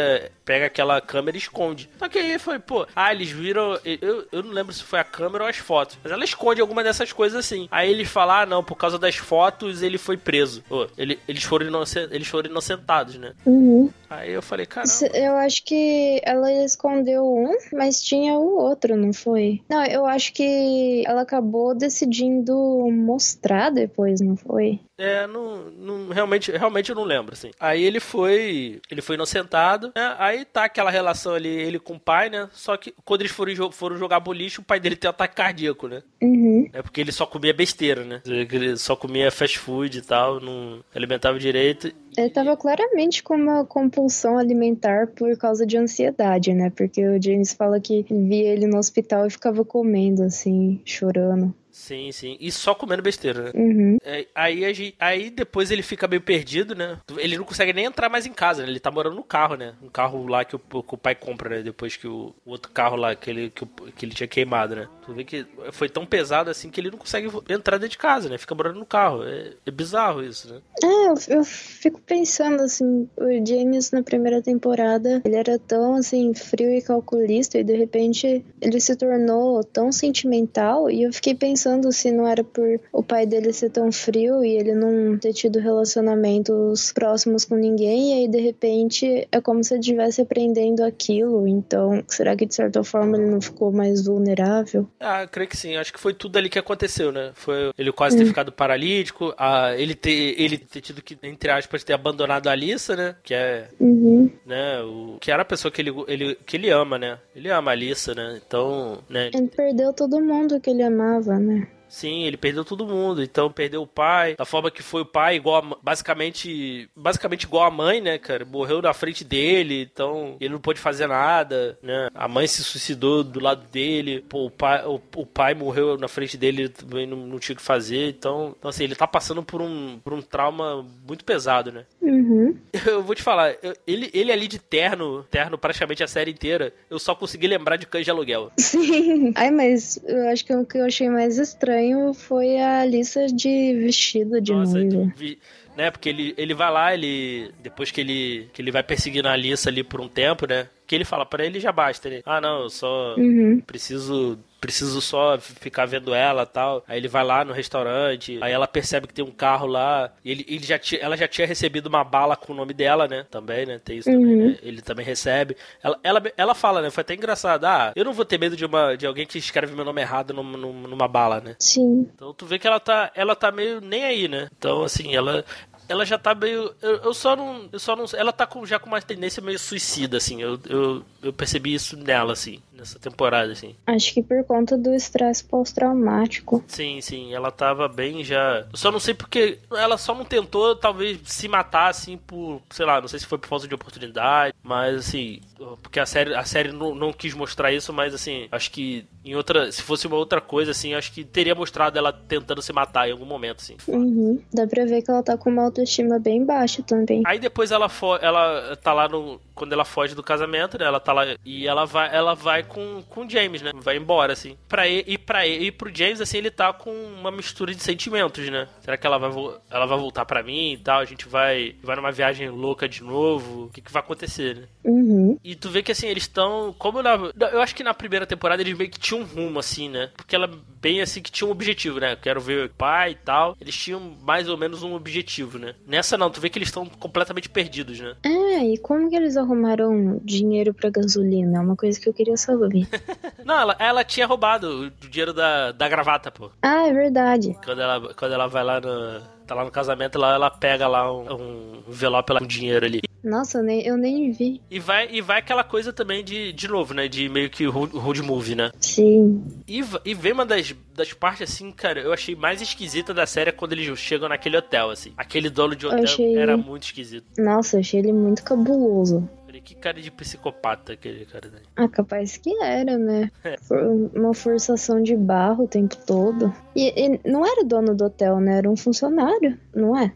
[0.50, 1.88] Pega aquela câmera e esconde.
[2.00, 3.80] Só que aí foi, pô, ah, eles viram.
[3.86, 5.96] Eu, eu não lembro se foi a câmera ou as fotos.
[6.04, 7.68] Mas ela esconde alguma dessas coisas assim.
[7.70, 10.64] Aí eles falam, ah, não, por causa das fotos ele foi preso.
[10.68, 11.68] Pô, ele, eles, foram
[12.10, 13.34] eles foram inocentados, né?
[13.46, 13.92] Uhum.
[14.10, 14.92] Aí eu falei, caramba.
[15.14, 19.62] Eu acho que ela escondeu um, mas tinha o outro, não foi?
[19.70, 22.56] Não, eu acho que ela acabou decidindo
[22.92, 24.80] mostrar depois, não foi?
[24.98, 27.52] É, não, não, realmente, realmente eu não lembro, assim.
[27.60, 30.16] Aí ele foi, ele foi inocentado, né?
[30.18, 32.50] Aí tá aquela relação ali, ele com o pai, né?
[32.52, 35.88] Só que quando eles foram, foram jogar boliche, o pai dele tem um ataque cardíaco,
[35.88, 36.02] né?
[36.22, 36.70] Uhum.
[36.74, 38.22] É porque ele só comia besteira, né?
[38.26, 41.92] Ele só comia fast food e tal, não alimentava direito.
[42.18, 46.70] Ele tava claramente com uma compulsão alimentar por causa de ansiedade, né?
[46.70, 51.54] Porque o James fala que via ele no hospital e ficava comendo, assim, chorando.
[51.80, 52.38] Sim, sim.
[52.42, 53.52] E só comendo besteira, né?
[53.56, 53.98] Uhum.
[54.04, 56.98] É, aí, aí depois ele fica meio perdido, né?
[57.18, 58.70] Ele não consegue nem entrar mais em casa, né?
[58.70, 59.74] Ele tá morando no carro, né?
[59.82, 61.64] Um carro lá que o, que o pai compra, né?
[61.64, 63.66] Depois que o, o, outro carro lá que ele, que,
[63.96, 64.90] que ele tinha queimado, né?
[65.06, 68.28] Tu vê que foi tão pesado assim que ele não consegue entrar dentro de casa,
[68.28, 68.38] né?
[68.38, 69.24] Fica morando no carro.
[69.24, 70.60] É, é bizarro isso, né?
[70.84, 76.34] É, eu, eu fico pensando assim, o James na primeira temporada, ele era tão assim,
[76.34, 81.69] frio e calculista e de repente ele se tornou tão sentimental e eu fiquei pensando
[81.70, 85.34] pensando se não era por o pai dele ser tão frio e ele não ter
[85.34, 90.84] tido relacionamentos próximos com ninguém, e aí de repente é como se ele estivesse aprendendo
[90.84, 91.48] aquilo.
[91.48, 94.88] Então, será que de certa forma ele não ficou mais vulnerável?
[95.00, 95.76] Ah, creio que sim.
[95.76, 97.32] Acho que foi tudo ali que aconteceu, né?
[97.34, 98.28] Foi ele quase ter hum.
[98.28, 102.96] ficado paralítico, a, ele, ter, ele ter tido que, entre aspas, ter abandonado a Alissa,
[102.96, 103.16] né?
[103.24, 103.68] Que é.
[103.80, 104.32] Uhum.
[104.46, 107.20] Né, o, que era a pessoa que ele, ele, que ele ama, né?
[107.36, 108.40] Ele ama a Alissa, né?
[108.46, 109.00] Então.
[109.10, 111.59] Né, ele perdeu todo mundo que ele amava, né?
[111.90, 113.22] Sim, ele perdeu todo mundo.
[113.24, 117.66] Então perdeu o pai, da forma que foi o pai, igual a, basicamente, basicamente igual
[117.66, 118.46] a mãe, né, cara?
[118.46, 122.10] Morreu na frente dele, então ele não pôde fazer nada, né?
[122.14, 126.08] A mãe se suicidou do lado dele, pô, o pai, o, o pai morreu na
[126.08, 128.10] frente dele, também não, não tinha o que fazer.
[128.10, 131.86] Então, então, assim, ele tá passando por um, por um trauma muito pesado, né?
[132.02, 132.56] Uhum.
[132.86, 136.74] Eu vou te falar, eu- ele, ele ali de terno, terno praticamente a série inteira,
[136.90, 138.52] eu só consegui lembrar de Cães de Aluguel.
[138.58, 139.32] Sim.
[139.36, 141.79] Ai, mas eu acho que o que eu achei mais estranho
[142.14, 145.12] foi a Alissa de vestido de Nossa, noiva.
[145.16, 145.38] vi-
[145.78, 145.90] né?
[145.92, 147.52] Porque ele, ele vai lá, ele.
[147.62, 150.68] Depois que ele, que ele vai perseguindo a Alissa ali por um tempo, né?
[150.86, 152.08] Que ele fala, pra ele já basta.
[152.08, 153.62] Ele, ah, não, eu só Uhum.
[153.66, 154.38] preciso.
[154.60, 156.84] Preciso só ficar vendo ela tal.
[156.88, 158.38] Aí ele vai lá no restaurante.
[158.42, 160.12] Aí ela percebe que tem um carro lá.
[160.24, 163.08] E ele, ele já tinha, ela já tinha recebido uma bala com o nome dela,
[163.08, 163.26] né?
[163.32, 163.80] Também, né?
[163.84, 164.48] Tem isso também, Uhum.
[164.50, 164.58] né?
[164.62, 165.56] Ele também recebe.
[165.82, 166.90] Ela, ela, ela fala, né?
[166.90, 167.66] Foi até engraçado.
[167.66, 170.34] Ah, eu não vou ter medo de, uma, de alguém que escreve meu nome errado
[170.34, 171.56] num- num- numa bala, né?
[171.60, 172.10] Sim.
[172.14, 174.50] Então tu vê que ela tá, ela tá meio nem aí, né?
[174.58, 175.44] Então assim, ela
[175.88, 178.78] ela já tá meio eu, eu só não eu só não ela tá com, já
[178.78, 180.42] com uma tendência meio suicida assim.
[180.42, 183.76] Eu, eu, eu percebi isso nela assim, nessa temporada assim.
[183.86, 186.64] Acho que por conta do estresse pós-traumático.
[186.68, 188.66] Sim, sim, ela tava bem já.
[188.72, 192.62] Eu só não sei porque ela só não tentou, talvez, se matar, assim, por.
[192.70, 195.42] Sei lá, não sei se foi por falta de oportunidade, mas assim.
[195.82, 199.36] Porque a série, a série não, não quis mostrar isso, mas assim, acho que em
[199.36, 199.72] outra.
[199.72, 203.12] Se fosse uma outra coisa, assim, acho que teria mostrado ela tentando se matar em
[203.12, 203.76] algum momento, assim.
[203.88, 204.42] Uhum.
[204.54, 207.24] Dá pra ver que ela tá com uma autoestima bem baixa também.
[207.26, 207.90] Aí depois ela
[208.22, 210.86] ela tá lá no quando ela foge do casamento, né?
[210.86, 213.72] Ela tá lá e ela vai ela vai com com o James, né?
[213.76, 214.56] Vai embora assim.
[214.68, 218.68] Para e para e pro James assim, ele tá com uma mistura de sentimentos, né?
[218.82, 219.30] Será que ela vai
[219.70, 221.00] ela vai voltar pra mim e tal?
[221.00, 223.66] A gente vai vai numa viagem louca de novo?
[223.66, 224.64] O que que vai acontecer, né?
[224.84, 225.19] Uhum.
[225.44, 226.74] E tu vê que assim, eles estão.
[226.78, 227.16] Como na.
[227.52, 230.10] Eu acho que na primeira temporada eles meio que tinham um rumo, assim, né?
[230.16, 230.50] Porque ela
[230.82, 232.16] bem assim que tinha um objetivo, né?
[232.16, 233.56] Quero ver o pai e tal.
[233.60, 235.76] Eles tinham mais ou menos um objetivo, né?
[235.86, 238.16] Nessa não, tu vê que eles estão completamente perdidos, né?
[238.24, 241.58] É, e como que eles arrumaram dinheiro pra gasolina?
[241.58, 242.88] É uma coisa que eu queria saber.
[243.44, 246.52] Não, ela, ela tinha roubado o dinheiro da, da gravata, pô.
[246.62, 247.58] ah, é verdade.
[247.64, 249.22] Quando ela, quando ela vai lá no.
[249.50, 253.02] Tá lá no casamento, lá ela pega lá um, um envelope lá com dinheiro ali.
[253.24, 254.62] Nossa, eu nem, eu nem vi.
[254.70, 257.08] E vai, e vai aquela coisa também de, de novo, né?
[257.08, 258.70] De meio que road, movie, né?
[258.80, 259.44] Sim.
[259.68, 263.50] E, e vem uma das, das partes, assim, cara, eu achei mais esquisita da série
[263.50, 265.14] é quando eles chegam naquele hotel, assim.
[265.18, 267.26] Aquele dono de hotel achei- era muito esquisito.
[267.40, 269.28] Nossa, eu achei ele muito cabuloso.
[269.70, 271.62] Que cara de psicopata aquele cara daí.
[271.76, 273.30] Ah, capaz que era, né?
[273.62, 276.52] For- Uma forçação de barro o tempo todo.
[276.76, 278.58] E, e não era dono do hotel, né?
[278.58, 280.12] Era um funcionário, não é?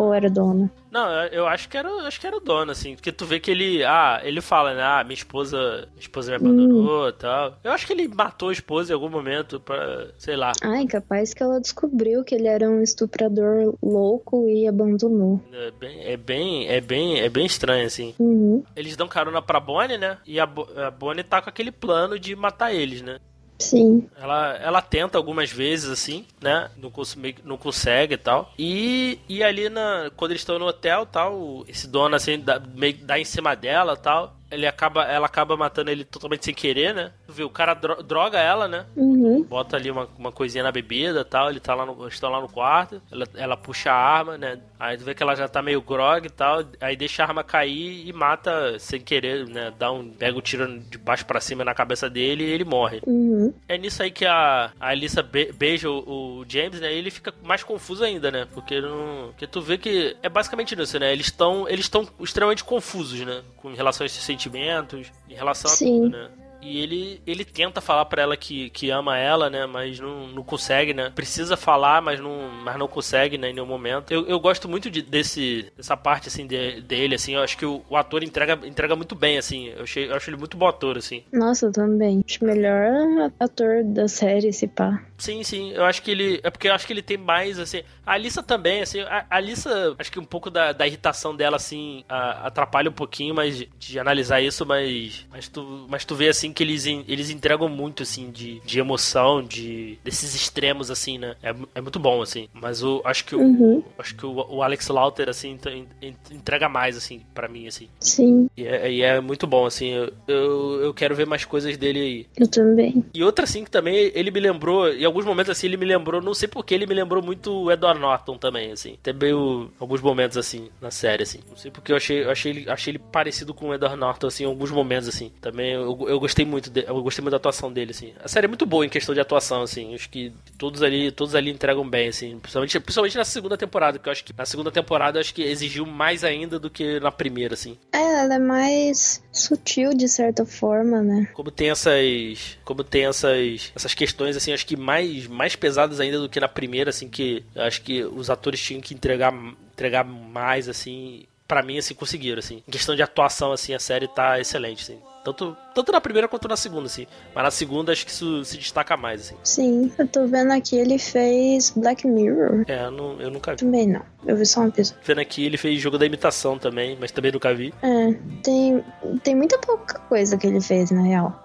[0.00, 0.68] Ou era dono?
[0.94, 3.50] Não, eu acho que era, acho que era o dono, assim, porque tu vê que
[3.50, 7.58] ele, ah, ele fala, né, ah, minha esposa, minha esposa me abandonou e tal.
[7.64, 11.34] Eu acho que ele matou a esposa em algum momento pra, sei lá, Ai, capaz
[11.34, 15.40] que ela descobriu que ele era um estuprador louco e abandonou.
[15.52, 18.14] é bem, é bem, é bem, é bem estranho, assim.
[18.16, 18.62] Uhum.
[18.76, 22.20] Eles dão carona pra Bonnie, né, e a, Bo- a Bonnie tá com aquele plano
[22.20, 23.18] de matar eles, né.
[23.58, 24.08] Sim.
[24.16, 26.70] Ela, ela tenta algumas vezes, assim, né?
[26.76, 28.52] Não, cons- meio que não consegue e tal.
[28.58, 32.96] E, e ali, na, quando eles estão no hotel tal, esse dono, assim, dá, meio
[33.04, 34.36] dá em cima dela tal.
[34.50, 37.12] Ele acaba, ela acaba matando ele totalmente sem querer, né?
[37.34, 38.86] Vê, o cara dro- droga ela, né?
[38.96, 39.42] Uhum.
[39.42, 41.50] Bota ali uma, uma coisinha na bebida e tal.
[41.50, 43.00] Ele tá lá no, eles estão lá no quarto.
[43.10, 44.58] Ela, ela puxa a arma, né?
[44.78, 46.62] Aí tu vê que ela já tá meio grog e tal.
[46.80, 49.72] Aí deixa a arma cair e mata sem querer, né?
[49.78, 53.00] Dá um, pega o tiro de baixo pra cima na cabeça dele e ele morre.
[53.06, 53.52] Uhum.
[53.68, 56.92] É nisso aí que a, a Alissa be- beija o, o James, né?
[56.92, 58.46] E ele fica mais confuso ainda, né?
[58.52, 59.28] Porque não.
[59.28, 61.12] Porque tu vê que é basicamente isso, né?
[61.12, 63.42] Eles estão eles estão extremamente confusos, né?
[63.56, 66.02] Com relação a esses sentimentos, em relação a Sim.
[66.02, 66.28] tudo, né?
[66.64, 69.66] E ele, ele tenta falar pra ela que, que ama ela, né?
[69.66, 71.10] Mas não, não consegue, né?
[71.14, 73.50] Precisa falar, mas não, mas não consegue, né?
[73.50, 74.10] Em nenhum momento.
[74.12, 77.34] Eu, eu gosto muito de, desse, dessa parte, assim, de- dele, assim.
[77.34, 79.68] Eu acho que o, o ator entrega, entrega muito bem, assim.
[79.68, 81.22] Eu, achei, eu acho ele muito bom ator, assim.
[81.32, 82.22] Nossa, eu também.
[82.26, 85.02] Acho melhor ator da série, esse pá.
[85.18, 85.72] Sim, sim.
[85.72, 86.40] Eu acho que ele.
[86.42, 87.82] É porque eu acho que ele tem mais, assim.
[88.06, 89.00] A Alissa também, assim.
[89.00, 92.92] A a Alissa, acho que um pouco da, da irritação dela, assim, a- atrapalha um
[92.94, 95.26] pouquinho, mas de, de analisar isso, mas.
[95.30, 99.42] Mas tu, mas tu vê, assim, que eles, eles entregam muito, assim, de, de emoção,
[99.42, 99.98] de.
[100.04, 101.34] desses extremos, assim, né?
[101.42, 102.48] É, é muito bom, assim.
[102.54, 103.40] Mas eu acho que o.
[103.40, 103.82] Uhum.
[103.98, 107.88] Acho que o, o Alex Lauter, assim, en- en- entrega mais, assim, pra mim, assim.
[108.00, 109.90] Sim, E é, e é muito bom, assim.
[109.90, 112.26] Eu, eu, eu quero ver mais coisas dele aí.
[112.38, 113.04] eu também.
[113.12, 116.22] E outra, assim, que também ele me lembrou, em alguns momentos, assim, ele me lembrou,
[116.22, 118.96] não sei porquê, ele me lembrou muito o Edward Norton também, assim.
[119.02, 121.40] Também o, alguns momentos, assim, na série, assim.
[121.48, 124.26] Não sei porque eu achei, eu achei, ele, achei ele parecido com o Edward Norton,
[124.28, 125.30] assim, em alguns momentos, assim.
[125.40, 128.12] Também eu, eu gostei gostei muito, de, eu gostei muito da atuação dele, assim.
[128.22, 129.94] A série é muito boa em questão de atuação, assim.
[129.94, 132.38] Acho que todos ali, todos ali entregam bem, assim.
[132.40, 135.86] Principalmente, principalmente na segunda temporada, porque eu acho que na segunda temporada acho que exigiu
[135.86, 137.78] mais ainda do que na primeira, assim.
[137.92, 141.28] É, ela é mais sutil de certa forma, né?
[141.32, 146.18] Como tem essas, como tem essas, essas questões, assim, acho que mais, mais pesadas ainda
[146.18, 149.32] do que na primeira, assim, que acho que os atores tinham que entregar,
[149.72, 152.62] entregar mais, assim para mim, assim, conseguiram, assim.
[152.66, 154.98] Em questão de atuação, assim, a série tá excelente, assim.
[155.24, 157.06] Tanto, tanto na primeira quanto na segunda, assim.
[157.34, 159.36] Mas na segunda acho que isso se destaca mais, assim.
[159.42, 162.64] Sim, eu tô vendo aqui, ele fez Black Mirror.
[162.68, 163.58] É, eu, não, eu nunca vi.
[163.58, 165.02] Também não, eu vi só um episódio.
[165.02, 167.72] Vendo aqui, ele fez jogo da imitação também, mas também nunca vi.
[167.82, 168.84] É, tem,
[169.22, 171.44] tem muita pouca coisa que ele fez, na real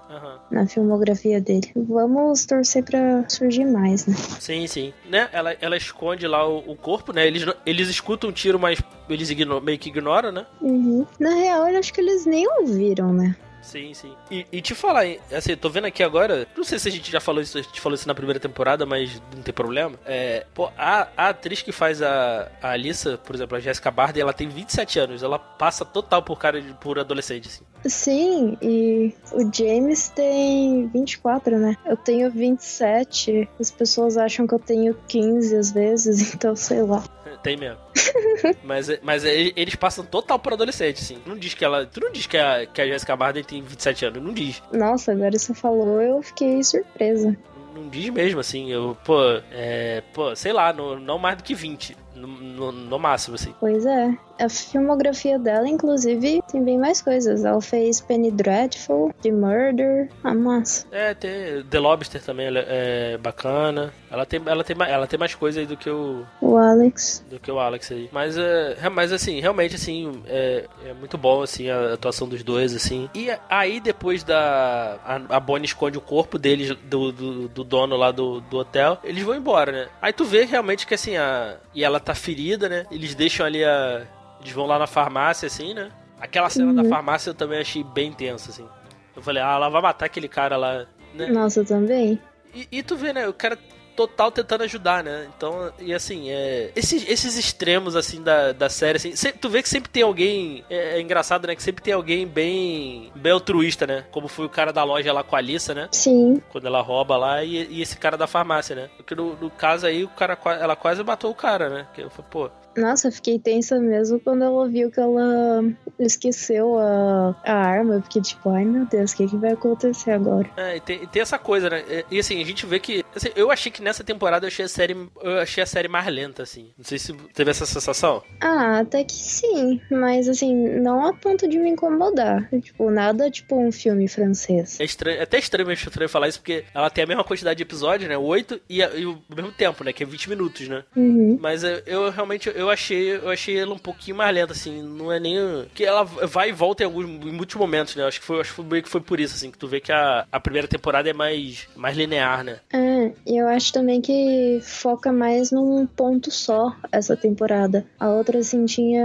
[0.51, 1.71] na filmografia dele.
[1.75, 4.15] Vamos torcer para surgir mais, né?
[4.39, 4.93] Sim, sim.
[5.09, 5.29] Né?
[5.31, 7.25] Ela, ela esconde lá o, o corpo, né?
[7.25, 10.45] Eles, eles escutam um tiro, mas eles ignoram, meio que ignoram, né?
[10.61, 11.05] Uhum.
[11.19, 13.35] Na real, eu acho que eles nem ouviram, né?
[13.69, 14.15] Sim, sim.
[14.31, 17.21] E, e, te falar, assim, tô vendo aqui agora, não sei se a gente já
[17.21, 19.95] falou isso, a gente falou isso na primeira temporada, mas não tem problema.
[20.07, 24.23] É, pô, a, a atriz que faz a, a Alissa, por exemplo, a Jessica Barden,
[24.23, 27.63] ela tem 27 anos, ela passa total por cara de, por adolescente, assim.
[27.85, 31.77] Sim, e o James tem 24, né?
[31.85, 33.47] Eu tenho 27.
[33.59, 37.03] As pessoas acham que eu tenho 15 às vezes, então sei lá.
[37.43, 37.79] Tem mesmo.
[38.63, 41.19] mas, mas eles passam total por adolescente, assim.
[41.23, 41.85] Tu não diz que ela.
[41.85, 44.61] Tu não diz que a, que a Jessica Barden tem 27 anos, não diz.
[44.73, 47.37] Nossa, agora você falou, eu fiquei surpresa.
[47.73, 48.69] Não diz mesmo, assim.
[48.69, 49.19] Eu, pô,
[49.51, 50.03] é.
[50.13, 51.95] Pô, sei lá, no, não mais do que 20.
[52.15, 53.53] No, no, no, máximo, assim.
[53.59, 54.17] Pois é.
[54.39, 57.43] A filmografia dela, inclusive, tem bem mais coisas.
[57.43, 60.87] Ela fez Penny Dreadful, The Murder, a massa.
[60.91, 63.93] É, tem The Lobster também é bacana.
[64.11, 66.25] Ela tem, ela tem, ela tem mais coisa aí do que o.
[66.41, 67.23] O Alex.
[67.29, 68.09] Do que o Alex aí.
[68.11, 72.75] Mas, é, mas assim, realmente, assim, é, é muito bom, assim, a atuação dos dois,
[72.75, 73.09] assim.
[73.13, 74.97] E aí, depois da.
[75.05, 78.97] A, a Bonnie esconde o corpo deles, do, do, do dono lá do, do hotel,
[79.03, 79.87] eles vão embora, né?
[80.01, 81.57] Aí tu vê realmente que, assim, a.
[81.75, 82.85] E ela tá ferida, né?
[82.91, 84.07] Eles deixam ali a.
[84.41, 85.89] Eles vão lá na farmácia, assim, né?
[86.19, 86.75] Aquela cena uhum.
[86.75, 88.67] da farmácia eu também achei bem tensa, assim.
[89.15, 91.27] Eu falei, ah, ela vai matar aquele cara lá, né?
[91.27, 92.19] Nossa, eu também.
[92.53, 93.27] E, e tu vê, né?
[93.27, 93.57] O cara
[93.99, 95.27] total tentando ajudar, né?
[95.35, 99.67] Então, e assim, é, esses, esses extremos, assim, da, da série, assim, tu vê que
[99.67, 101.53] sempre tem alguém, é, é, engraçado, né?
[101.53, 104.05] Que sempre tem alguém bem, bem altruísta, né?
[104.09, 105.89] Como foi o cara da loja lá com a Alissa, né?
[105.91, 106.41] Sim.
[106.49, 108.89] Quando ela rouba lá, e, e esse cara da farmácia, né?
[108.95, 111.87] Porque no, no, caso aí, o cara, ela quase matou o cara, né?
[111.93, 115.63] Que eu falei, pô, nossa, fiquei tensa mesmo quando ela viu que ela
[115.99, 118.01] esqueceu a, a arma.
[118.01, 120.49] Fiquei tipo, ai meu Deus, o que, que vai acontecer agora?
[120.57, 121.83] É, e tem, e tem essa coisa, né?
[121.89, 123.03] E, e, assim, a gente vê que.
[123.15, 124.95] Assim, eu achei que nessa temporada eu achei a série.
[125.21, 126.71] Eu achei a série mais lenta, assim.
[126.77, 128.23] Não sei se teve essa sensação.
[128.39, 129.81] Ah, até que sim.
[129.91, 132.49] Mas assim, não a ponto de me incomodar.
[132.61, 134.79] Tipo, nada tipo um filme francês.
[134.79, 137.63] É estranho, é até extremamente estranho falar isso, porque ela tem a mesma quantidade de
[137.63, 138.17] episódios, né?
[138.17, 139.91] Oito e, e o mesmo tempo, né?
[139.93, 140.83] Que é 20 minutos, né?
[140.95, 141.37] Uhum.
[141.41, 144.81] Mas eu, eu realmente eu achei, eu achei ela um pouquinho mais lenta, assim.
[144.81, 145.37] Não é nem.
[145.73, 148.05] Que ela vai e volta em alguns em muitos momentos, né?
[148.05, 149.79] Acho que foi, acho que foi meio que foi por isso, assim, que tu vê
[149.79, 152.59] que a, a primeira temporada é mais, mais linear, né?
[152.71, 157.85] É, e eu acho também que foca mais num ponto só essa temporada.
[157.99, 159.03] A outra, assim, tinha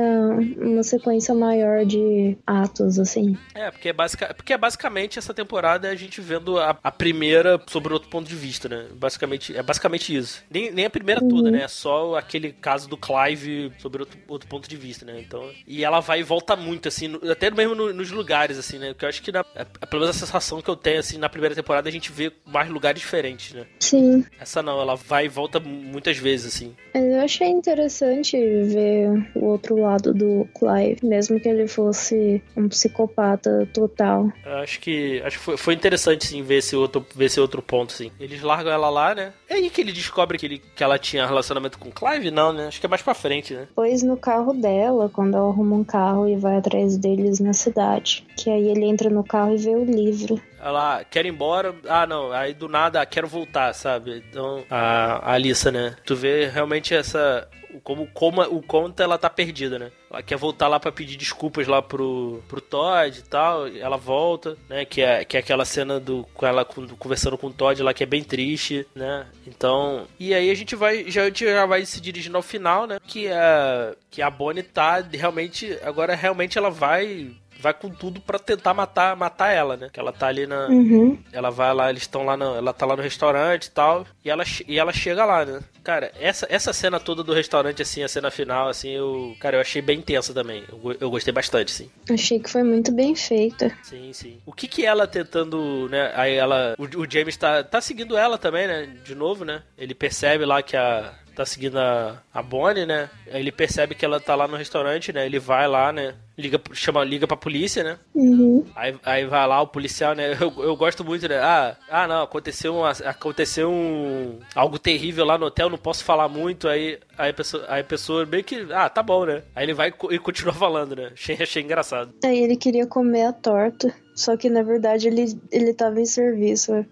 [0.59, 3.37] uma sequência maior de atos, assim.
[3.55, 7.61] É, porque é, basic, porque é basicamente essa temporada a gente vendo a, a primeira
[7.66, 8.87] sobre outro ponto de vista, né?
[8.94, 10.42] Basicamente, é basicamente isso.
[10.50, 11.29] Nem, nem a primeira uhum.
[11.29, 11.62] toda, né?
[11.62, 13.43] É só aquele caso do Clive
[13.78, 15.20] sobre outro, outro ponto de vista, né?
[15.20, 18.78] Então, e ela vai e volta muito, assim, no, até mesmo no, nos lugares, assim,
[18.78, 18.88] né?
[18.88, 21.28] Porque eu acho que, na, é, pelo menos a sensação que eu tenho, assim, na
[21.28, 23.66] primeira temporada a gente vê mais lugares diferentes, né?
[23.80, 24.24] Sim.
[24.38, 26.74] Essa não, ela vai e volta muitas vezes, assim.
[26.94, 32.68] Mas eu achei interessante ver o outro lado do Clive, mesmo que ele fosse um
[32.68, 34.33] psicopata total.
[34.44, 37.61] Eu acho que, acho que foi, foi interessante, sim, ver esse, outro, ver esse outro
[37.62, 38.11] ponto, assim.
[38.20, 39.33] Eles largam ela lá, né?
[39.48, 42.30] É aí que ele descobre que, ele, que ela tinha relacionamento com o Clive?
[42.30, 42.68] Não, né?
[42.68, 43.66] Acho que é mais pra frente, né?
[43.68, 48.25] Depois no carro dela, quando ela arruma um carro e vai atrás deles na cidade.
[48.37, 50.40] Que aí ele entra no carro e vê o livro.
[50.61, 54.25] Ela quer ir embora, ah não, aí do nada quero voltar, sabe?
[54.31, 55.97] Então, a, a Alissa, né?
[56.07, 57.49] Tu vê realmente essa
[57.83, 59.90] como, como o conto ela tá perdida, né?
[60.14, 63.66] Ela quer voltar lá para pedir desculpas lá pro, pro Todd e tal.
[63.66, 64.85] Ela volta, né?
[64.85, 68.03] Que é, que é aquela cena do com ela conversando com o Todd lá que
[68.03, 69.27] é bem triste, né?
[69.46, 72.98] Então, e aí a gente vai já, a já vai se dirigindo ao final, né?
[73.07, 77.33] Que é que a Bonnie tá realmente agora realmente ela vai
[77.64, 79.88] vai com tudo para tentar matar, matar ela, né?
[79.90, 80.68] Que ela tá ali na.
[80.68, 81.18] Uhum.
[81.33, 82.55] Ela vai lá, eles estão lá no.
[82.55, 84.07] Ela tá lá no restaurante e tal.
[84.22, 85.61] E ela, e ela chega lá, né?
[85.83, 89.35] Cara, essa, essa cena toda do restaurante, assim, a cena final, assim, eu.
[89.40, 90.62] Cara, eu achei bem tensa também.
[90.70, 91.90] Eu, eu gostei bastante, sim.
[92.11, 93.74] Achei que foi muito bem feita.
[93.83, 94.38] Sim, sim.
[94.44, 96.12] O que que ela tentando, né?
[96.14, 96.74] Aí ela.
[96.79, 98.88] O, o James tá, tá seguindo ela também, né?
[99.03, 99.62] De novo, né?
[99.79, 103.11] Ele percebe lá que a tá seguindo a, a Bonnie, né?
[103.31, 105.27] Aí ele percebe que ela tá lá no restaurante, né?
[105.27, 106.14] Ele vai lá, né?
[106.37, 107.99] Liga, chama, liga pra polícia, né?
[108.14, 108.64] Uhum.
[108.75, 110.33] Aí, aí vai lá o policial, né?
[110.40, 111.38] Eu, eu gosto muito, né?
[111.38, 116.29] Ah, ah não, aconteceu, uma, aconteceu um, algo terrível lá no hotel, não posso falar
[116.29, 116.68] muito.
[116.68, 119.42] Aí, aí, a pessoa, aí a pessoa meio que, ah, tá bom, né?
[119.55, 121.11] Aí ele vai e continua falando, né?
[121.12, 122.12] Achei, achei engraçado.
[122.25, 126.73] Aí ele queria comer a torta, só que na verdade ele, ele tava em serviço.
[126.73, 126.87] né?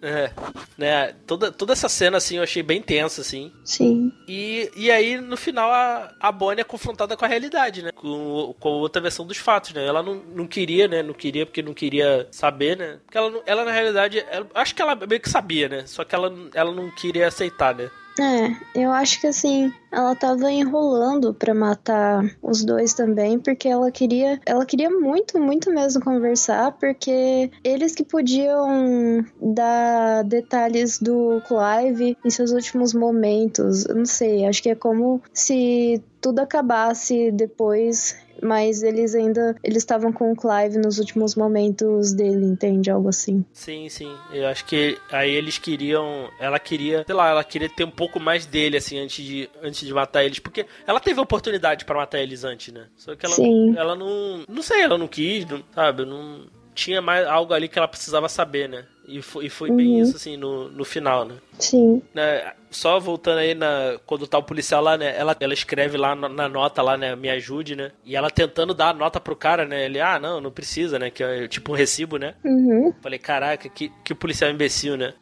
[0.00, 0.30] É,
[0.76, 1.12] né?
[1.26, 3.52] Toda, toda essa cena, assim, eu achei bem tensa, assim.
[3.64, 4.12] Sim.
[4.28, 7.90] E, e aí, no final, a, a Bonnie é confrontada com a realidade, né?
[7.92, 9.84] Com, com outra versão dos fatos, né?
[9.84, 11.02] Ela não, não queria, né?
[11.02, 12.98] Não queria porque não queria saber, né?
[13.04, 15.82] Porque ela, ela na realidade, ela- acho que ela meio que sabia, né?
[15.86, 17.90] Só que ela, ela não queria aceitar, né?
[18.20, 23.90] É, eu acho que assim, ela tava enrolando pra matar os dois também, porque ela
[23.92, 32.16] queria, ela queria muito, muito mesmo conversar, porque eles que podiam dar detalhes do Clive
[32.24, 33.86] em seus últimos momentos.
[33.86, 39.78] Eu não sei, acho que é como se tudo acabasse depois, mas eles ainda eles
[39.78, 42.90] estavam com o Clive nos últimos momentos dele, entende?
[42.90, 43.44] Algo assim.
[43.52, 44.12] Sim, sim.
[44.32, 46.28] Eu acho que aí eles queriam.
[46.40, 49.86] Ela queria, sei lá, ela queria ter um pouco mais dele, assim, antes de, antes
[49.86, 50.38] de matar eles.
[50.38, 52.86] Porque ela teve oportunidade pra matar eles antes, né?
[52.96, 53.74] Só que ela, Sim.
[53.76, 54.44] ela não.
[54.48, 56.04] Não sei, ela não quis, não- sabe?
[56.04, 56.46] Não.
[56.74, 58.84] Tinha mais algo ali que ela precisava saber, né?
[59.08, 60.02] E foi, e foi bem Uhum.
[60.02, 61.34] isso, assim, no, no final, né?
[61.58, 62.00] Sim.
[62.14, 65.16] né, só voltando aí na quando tá o policial lá, né?
[65.16, 67.14] Ela, ela escreve lá na, na nota lá, né?
[67.16, 67.92] Me ajude, né?
[68.04, 69.84] E ela tentando dar a nota pro cara, né?
[69.84, 71.10] Ele, ah, não, não precisa, né?
[71.10, 72.34] Que é tipo um recibo, né?
[72.44, 72.92] Uhum.
[73.00, 75.14] Falei, caraca, que, que policial imbecil, né?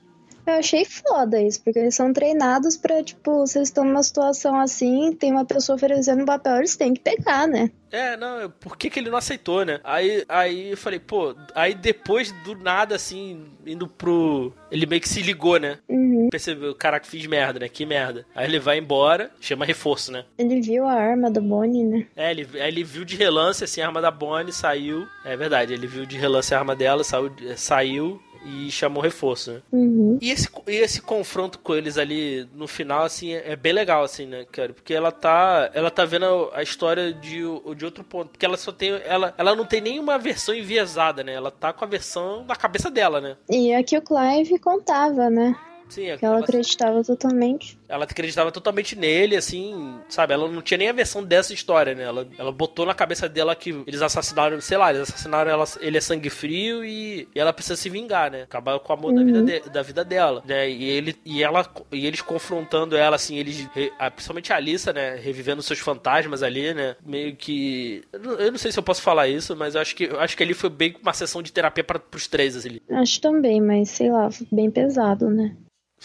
[0.46, 4.54] Eu achei foda isso, porque eles são treinados pra, tipo, se eles estão numa situação
[4.60, 7.68] assim, tem uma pessoa oferecendo um papel, eles têm que pegar, né?
[7.90, 9.80] É, não, por que, que ele não aceitou, né?
[9.82, 14.52] Aí, aí eu falei, pô, aí depois do nada, assim, indo pro.
[14.70, 15.78] Ele meio que se ligou, né?
[15.88, 16.15] Uhum.
[16.30, 17.68] Percebeu, caraca, fiz merda, né?
[17.68, 18.26] Que merda.
[18.34, 20.24] Aí ele vai embora, chama reforço, né?
[20.38, 22.06] Ele viu a arma da Bonnie, né?
[22.16, 25.06] É, ele, ele viu de relance assim a arma da Bonnie, saiu.
[25.24, 29.62] É verdade, ele viu de relance a arma dela, saiu, saiu e chamou reforço, né?
[29.72, 30.18] Uhum.
[30.20, 34.04] E esse, e esse confronto com eles ali no final, assim, é é bem legal,
[34.04, 34.72] assim, né, cara?
[34.72, 35.70] Porque ela tá.
[35.72, 37.40] Ela tá vendo a história de,
[37.76, 38.30] de outro ponto.
[38.30, 38.90] Porque ela só tem.
[39.04, 41.32] Ela, ela não tem nenhuma versão enviesada, né?
[41.32, 43.36] Ela tá com a versão da cabeça dela, né?
[43.48, 45.56] E é que o Clive contava, né?
[45.88, 47.78] Sim, é Que ela ela, acreditava totalmente.
[47.88, 50.32] Ela acreditava totalmente nele, assim, sabe?
[50.32, 52.04] Ela não tinha nem a versão dessa história, né?
[52.04, 55.98] Ela, ela botou na cabeça dela que eles assassinaram, sei lá, eles assassinaram ela, ele
[55.98, 58.42] é sangue frio e, e ela precisa se vingar, né?
[58.42, 60.68] Acabar com o amor da, vida de- da vida dela, né?
[60.68, 63.68] E, ele, e, ela, e eles confrontando ela, assim, eles,
[64.14, 65.16] principalmente a Alissa, né?
[65.16, 66.96] Revivendo seus fantasmas ali, né?
[67.04, 68.02] Meio que.
[68.12, 70.42] Eu não, sei se eu posso falar isso, mas eu acho que, eu acho que
[70.42, 72.80] ali foi bem uma sessão de terapia para pros três, assim.
[72.90, 75.56] Acho também, mas sei lá, bem pesado, né?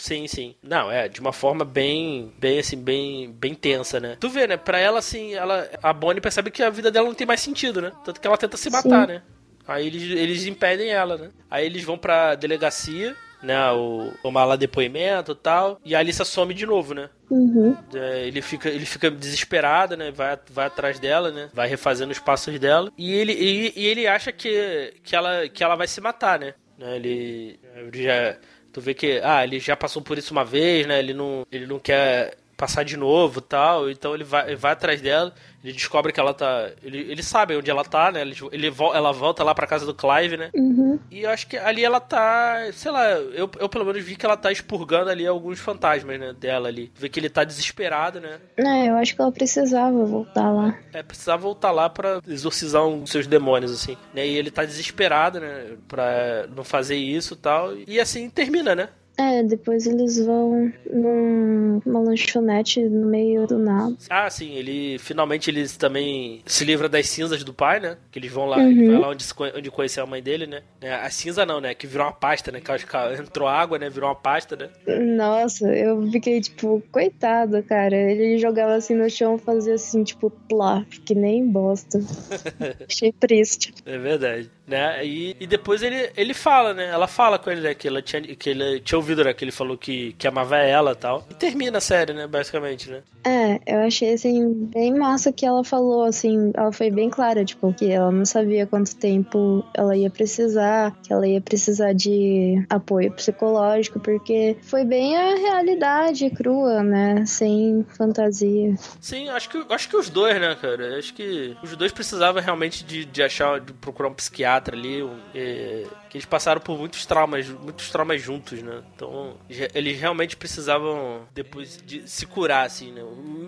[0.02, 0.56] Sim, sim.
[0.64, 4.18] Não, é, de uma forma bem, bem assim, bem, bem tensa, né?
[4.20, 4.58] Tu vê, né?
[4.58, 7.80] Pra ela, assim, ela, a Bonnie percebe que a vida dela não tem mais sentido,
[7.80, 7.92] né?
[8.04, 9.14] Tanto que ela tenta se matar, Sim.
[9.14, 9.22] né?
[9.68, 11.30] Aí eles, eles impedem ela, né?
[11.52, 13.72] Aí eles vão pra delegacia, né?
[13.74, 15.80] O, tomar lá depoimento e tal.
[15.86, 17.08] E a Alissa some de novo, né?
[17.30, 17.78] Uhum.
[17.94, 20.10] É, ele fica, ele fica desesperado, né?
[20.10, 21.48] Vai, vai atrás dela, né?
[21.54, 22.92] Vai refazendo os passos dela.
[22.98, 26.56] E ele, e, e ele acha que, que, ela, que ela vai se matar, né?
[26.82, 28.36] Né, Ele, ele já.
[28.72, 29.20] Tu vê que.
[29.24, 31.00] Ah, ele já passou por isso uma vez, né?
[31.00, 33.90] Ele não, ele não quer passar de novo tal.
[33.90, 35.34] Então ele vai, ele vai atrás dela.
[35.64, 36.70] Ele descobre que ela tá.
[36.84, 38.22] Ele, ele sabe onde ela tá, né?
[38.22, 40.52] Ele, ele, ela volta lá pra casa do Clive, né?
[40.54, 41.00] Uhum.
[41.10, 44.26] E eu acho que ali ela tá, sei lá, eu, eu pelo menos vi que
[44.26, 46.92] ela tá expurgando ali alguns fantasmas, né, dela ali.
[46.96, 48.40] Vê que ele tá desesperado, né?
[48.58, 50.78] É, eu acho que ela precisava voltar lá.
[50.94, 53.98] É, precisava voltar lá pra exorcizar um dos seus demônios, assim.
[54.14, 54.28] Né?
[54.28, 57.78] E ele tá desesperado, né, pra não fazer isso e tal.
[57.88, 58.90] E assim termina, né?
[59.22, 63.96] É, depois eles vão num- numa lanchonete no meio do nada.
[64.10, 67.98] Ah, sim, ele finalmente ele também se livra das cinzas do pai, né?
[68.12, 68.72] Que eles vão lá, Uhum.
[68.72, 70.62] ele vai lá onde, onde conheceu a mãe dele, né?
[70.82, 71.74] É, A cinza não, né?
[71.74, 72.60] Que virou uma pasta, né?
[72.60, 73.90] Que acho que entrou água, né?
[73.90, 74.70] Virou uma pasta, né?
[75.16, 77.96] Nossa, eu fiquei tipo, coitado, cara.
[77.96, 82.00] Ele jogava assim no chão, fazia assim, tipo, plá, que nem bosta.
[82.90, 83.74] Achei triste.
[83.86, 84.50] É verdade.
[84.72, 85.06] Né?
[85.06, 86.88] E, e depois ele, ele fala, né?
[86.88, 87.74] Ela fala com ele, né?
[87.74, 89.34] Que, ela tinha, que ele tinha ouvido, né?
[89.34, 91.28] Que ele falou que, que amava ela e tal.
[91.30, 92.26] E termina a série, né?
[92.26, 93.02] Basicamente, né?
[93.24, 97.72] É, eu achei, assim, bem massa que ela falou, assim, ela foi bem clara, tipo,
[97.74, 103.12] que ela não sabia quanto tempo ela ia precisar, que ela ia precisar de apoio
[103.12, 107.24] psicológico, porque foi bem a realidade crua, né?
[107.28, 108.74] Sem fantasia.
[109.00, 110.98] Sim, acho que, acho que os dois, né, cara?
[110.98, 115.18] Acho que os dois precisavam realmente de, de achar, de procurar um psiquiatra ali, um,
[115.34, 118.82] é, que eles passaram por muitos traumas, muitos traumas juntos, né?
[118.96, 119.36] Então,
[119.74, 123.02] eles realmente precisavam depois de se curar, assim, né?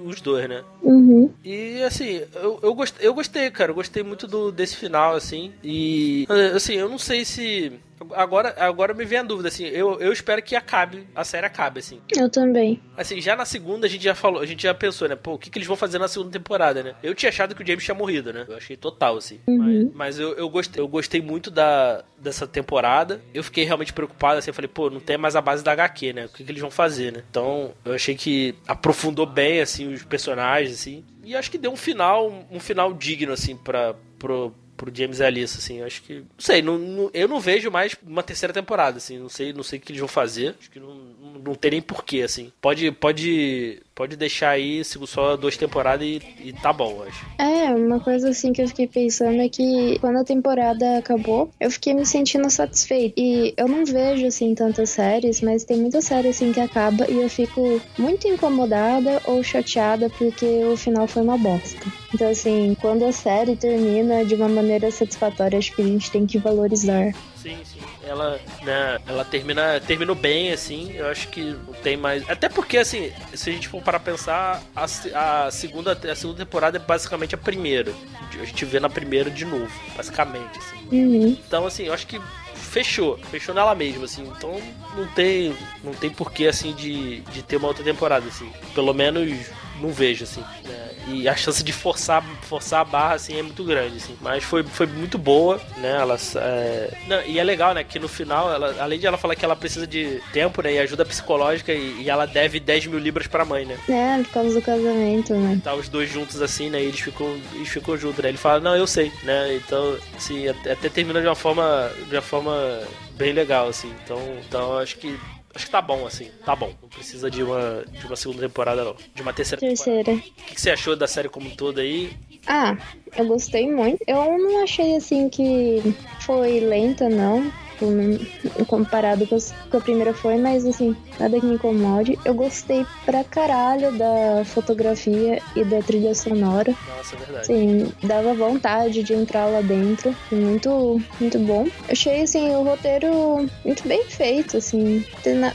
[0.06, 0.64] Os dois, né?
[0.82, 1.32] Uhum.
[1.44, 3.72] E assim, eu, eu, gostei, eu gostei, cara.
[3.72, 5.54] Eu gostei muito do, desse final, assim.
[5.64, 7.72] E assim, eu não sei se
[8.12, 11.80] Agora, agora me vem a dúvida, assim, eu, eu espero que acabe, a série acabe,
[11.80, 12.00] assim.
[12.16, 12.82] Eu também.
[12.98, 15.16] Assim, já na segunda a gente já falou, a gente já pensou, né?
[15.16, 16.96] Pô, o que, que eles vão fazer na segunda temporada, né?
[17.02, 18.46] Eu tinha achado que o James tinha morrido, né?
[18.48, 19.40] Eu achei total, assim.
[19.48, 19.92] Uhum.
[19.94, 23.22] Mas, mas eu, eu, gostei, eu gostei muito da, dessa temporada.
[23.34, 26.14] Eu fiquei realmente preocupado, assim, eu falei, pô, não tem mais a base da HQ,
[26.14, 26.26] né?
[26.26, 27.24] O que, que eles vão fazer, né?
[27.30, 31.04] Então, eu achei que aprofundou bem, assim, os personagens, assim.
[31.24, 34.54] E acho que deu um final, um final digno, assim, pra, pro,
[34.84, 35.82] pro James Alice, assim.
[35.82, 36.16] Acho que.
[36.16, 39.18] Não sei, não, não, eu não vejo mais uma terceira temporada, assim.
[39.18, 40.56] Não sei, não sei o que eles vão fazer.
[40.60, 42.52] Acho que não, não, não tem nem porquê, assim.
[42.62, 47.26] Pode, pode, pode deixar aí só duas temporadas e, e tá bom, acho.
[47.38, 51.70] É, uma coisa assim que eu fiquei pensando é que quando a temporada acabou, eu
[51.70, 53.14] fiquei me sentindo satisfeita.
[53.18, 57.20] E eu não vejo, assim, tantas séries, mas tem muita série, assim, que acaba e
[57.20, 61.86] eu fico muito incomodada ou chateada porque o final foi uma bosta.
[62.14, 66.26] Então, assim, quando a série termina de uma maneira satisfatória, acho que a gente tem
[66.26, 67.14] que valorizar.
[67.44, 67.82] Sim, sim.
[68.08, 70.94] Ela, né, ela termina, terminou bem, assim.
[70.94, 72.28] Eu acho que não tem mais.
[72.30, 76.78] Até porque, assim, se a gente for para pensar, a, a, segunda, a segunda temporada
[76.78, 77.94] é basicamente a primeira.
[78.40, 80.88] A gente vê na primeira de novo, basicamente, assim.
[80.90, 81.38] Uhum.
[81.46, 82.20] Então, assim, eu acho que
[82.56, 84.24] fechou, fechou nela mesma, assim.
[84.38, 84.58] Então
[84.96, 88.50] não tem, não tem porquê, assim, de, de ter uma outra temporada, assim.
[88.74, 90.42] Pelo menos não vejo, assim.
[90.64, 90.90] Né?
[91.08, 94.16] E a chance de forçar, forçar a barra, assim, é muito grande, assim.
[94.22, 95.98] Mas foi, foi muito boa, né?
[96.00, 96.94] Ela, é...
[97.08, 97.84] Não, e é legal, né?
[97.84, 100.74] Que no final, ela, além de ela falar que ela precisa de tempo, né?
[100.74, 103.78] E ajuda psicológica, e, e ela deve 10 mil libras pra mãe, né?
[103.90, 105.60] É, por causa do casamento, né?
[105.64, 106.82] Tá os dois juntos, assim, né?
[106.82, 108.30] E eles ficam, eles ficam juntos, né?
[108.30, 109.56] Ele fala, não, eu sei, né?
[109.56, 112.82] Então, assim, até, até termina de uma forma, de uma forma
[113.18, 113.94] bem legal, assim.
[114.04, 115.18] Então, então acho que
[115.56, 116.30] Acho que tá bom, assim.
[116.46, 116.74] Tá bom.
[116.82, 118.96] Não precisa de uma, de uma segunda temporada, não.
[119.14, 120.04] De uma terceira, terceira.
[120.04, 120.30] temporada.
[120.30, 122.12] O que, que você achou da série como um todo aí?
[122.48, 122.76] Ah,
[123.16, 124.04] eu gostei muito.
[124.08, 125.82] Eu não achei, assim, que
[126.22, 129.38] foi lenta, não tipo, comparado com,
[129.78, 132.18] a primeira foi, mas assim, nada que me incomode.
[132.24, 136.74] Eu gostei pra caralho da fotografia e da trilha sonora.
[136.88, 137.48] Nossa, é verdade.
[137.48, 140.16] Sim, dava vontade de entrar lá dentro.
[140.32, 141.68] Muito, muito bom.
[141.90, 145.04] achei, assim, o roteiro muito bem feito, assim.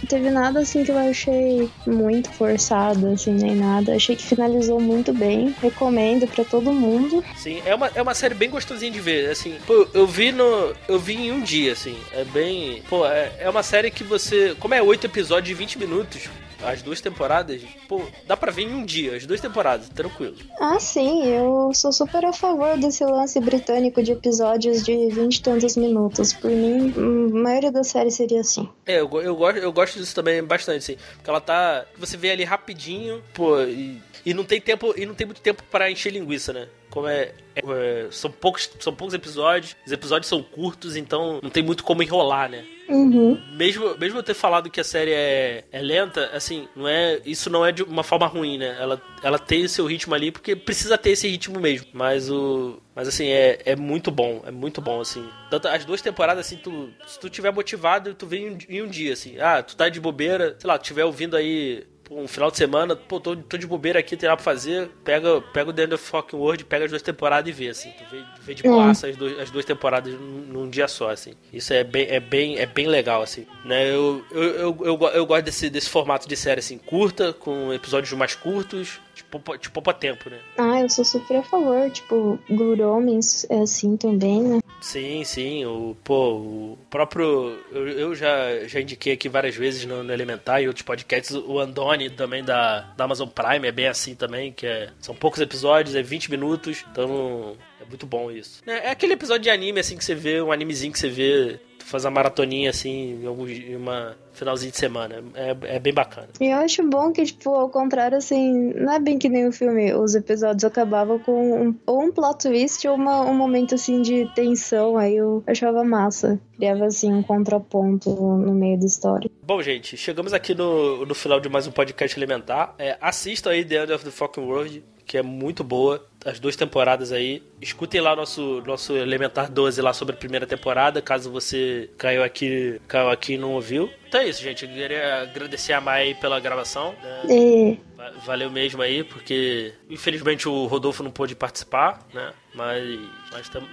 [0.09, 3.95] Teve nada, assim, que eu achei muito forçado, assim, nem nada.
[3.95, 5.55] Achei que finalizou muito bem.
[5.63, 7.25] Recomendo pra todo mundo.
[7.37, 9.57] Sim, é uma, é uma série bem gostosinha de ver, assim.
[9.67, 10.75] Pô, eu vi no...
[10.89, 11.97] Eu vi em um dia, assim.
[12.13, 12.83] É bem.
[12.89, 14.55] Pô, é, é uma série que você.
[14.59, 16.29] Como é oito episódios de 20 minutos,
[16.63, 20.37] as duas temporadas, pô, dá pra ver em um dia, as duas temporadas, tranquilo.
[20.61, 25.43] Ah, sim, eu sou super a favor desse lance britânico de episódios de 20 e
[25.43, 26.33] tantos minutos.
[26.33, 28.69] Por mim, a maioria da série seria assim.
[28.87, 30.97] É, eu, eu, gosto, eu gosto disso também bastante, sim.
[31.17, 31.85] Porque ela tá.
[31.97, 34.93] Você vê ali rapidinho, pô, e, e não tem tempo.
[34.97, 36.69] E não tem muito tempo para encher linguiça, né?
[36.91, 41.63] Como é, é, são poucos são poucos episódios os episódios são curtos então não tem
[41.63, 42.65] muito como enrolar né?
[42.89, 43.39] Uhum.
[43.55, 47.51] mesmo mesmo eu ter falado que a série é, é lenta assim não é isso
[47.51, 48.77] não é de uma forma ruim né?
[48.81, 51.89] Ela ela tem o seu ritmo ali porque precisa ter esse ritmo mesmo.
[51.93, 55.29] Mas o mas assim é, é muito bom é muito bom assim.
[55.51, 59.13] Tanto as duas temporadas assim tu se tu tiver motivado tu vem em um dia
[59.13, 59.39] assim.
[59.39, 62.97] Ah tu tá de bobeira sei lá tu tiver ouvindo aí um final de semana,
[62.97, 65.95] pô, tô, tô de bobeira aqui, tem nada pra fazer, pega, pega o The End
[65.95, 67.91] of Fucking World, pega as duas temporadas e vê, assim.
[67.91, 71.35] Tu vê, vê de boaça as, dois, as duas temporadas num, num, dia só, assim.
[71.53, 73.47] Isso é bem, é bem, é bem legal, assim.
[73.65, 73.91] Né?
[73.91, 78.13] Eu, eu, eu, eu, eu gosto desse, desse formato de série, assim, curta, com episódios
[78.13, 79.01] mais curtos,
[79.31, 80.39] tipo, tipo poupa tempo, né?
[80.57, 84.61] Ah, eu sou super a favor, tipo, Good Homens é assim também, né?
[84.81, 90.03] Sim, sim, o, pô, o próprio, eu, eu já, já indiquei aqui várias vezes no,
[90.03, 94.15] no Elementar e outros podcasts, o Andoni também da, da Amazon Prime é bem assim
[94.15, 98.63] também, que é, são poucos episódios, é 20 minutos, então é muito bom isso.
[98.67, 101.61] É, é aquele episódio de anime assim que você vê, um animezinho que você vê
[101.89, 105.23] fazer uma maratoninha assim em, uma finalzinho de semana.
[105.35, 106.29] É, é bem bacana.
[106.41, 109.53] E eu acho bom que, tipo, ao contrário, assim, não é bem que nem o
[109.53, 114.01] filme, os episódios acabavam com um, ou um plot twist ou uma, um momento, assim,
[114.01, 116.41] de tensão, aí eu achava massa.
[116.57, 119.31] Criava, assim, um contraponto no meio da história.
[119.43, 122.75] Bom, gente, chegamos aqui no, no final de mais um podcast elementar.
[122.79, 126.07] É, assistam aí The End of the Fucking World que é muito boa.
[126.25, 127.43] As duas temporadas aí.
[127.61, 132.79] Escutem lá nosso nosso Elementar 12 lá sobre a primeira temporada, caso você caiu aqui,
[132.87, 133.91] caiu aqui e não ouviu.
[134.07, 134.67] Então é isso, gente.
[134.67, 136.95] Eu queria agradecer a Mai pela gravação.
[137.03, 137.77] Né?
[137.99, 138.19] É.
[138.27, 142.33] Valeu mesmo aí, porque infelizmente o Rodolfo não pôde participar, né?
[142.55, 143.01] Mas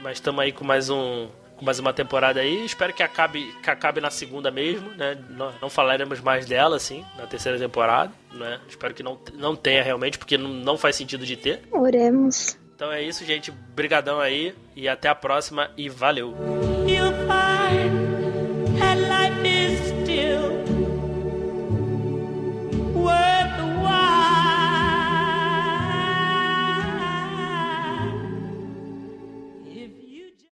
[0.01, 1.27] mas estamos aí com mais um
[1.63, 2.65] mais uma temporada aí.
[2.65, 5.17] Espero que acabe, que acabe na segunda mesmo, né?
[5.29, 8.59] Não, não falaremos mais dela, assim, na terceira temporada, né?
[8.67, 11.61] Espero que não, não tenha realmente, porque não, não faz sentido de ter.
[11.71, 12.57] Oremos.
[12.75, 13.51] Então é isso, gente.
[13.51, 16.35] Brigadão aí e até a próxima e valeu.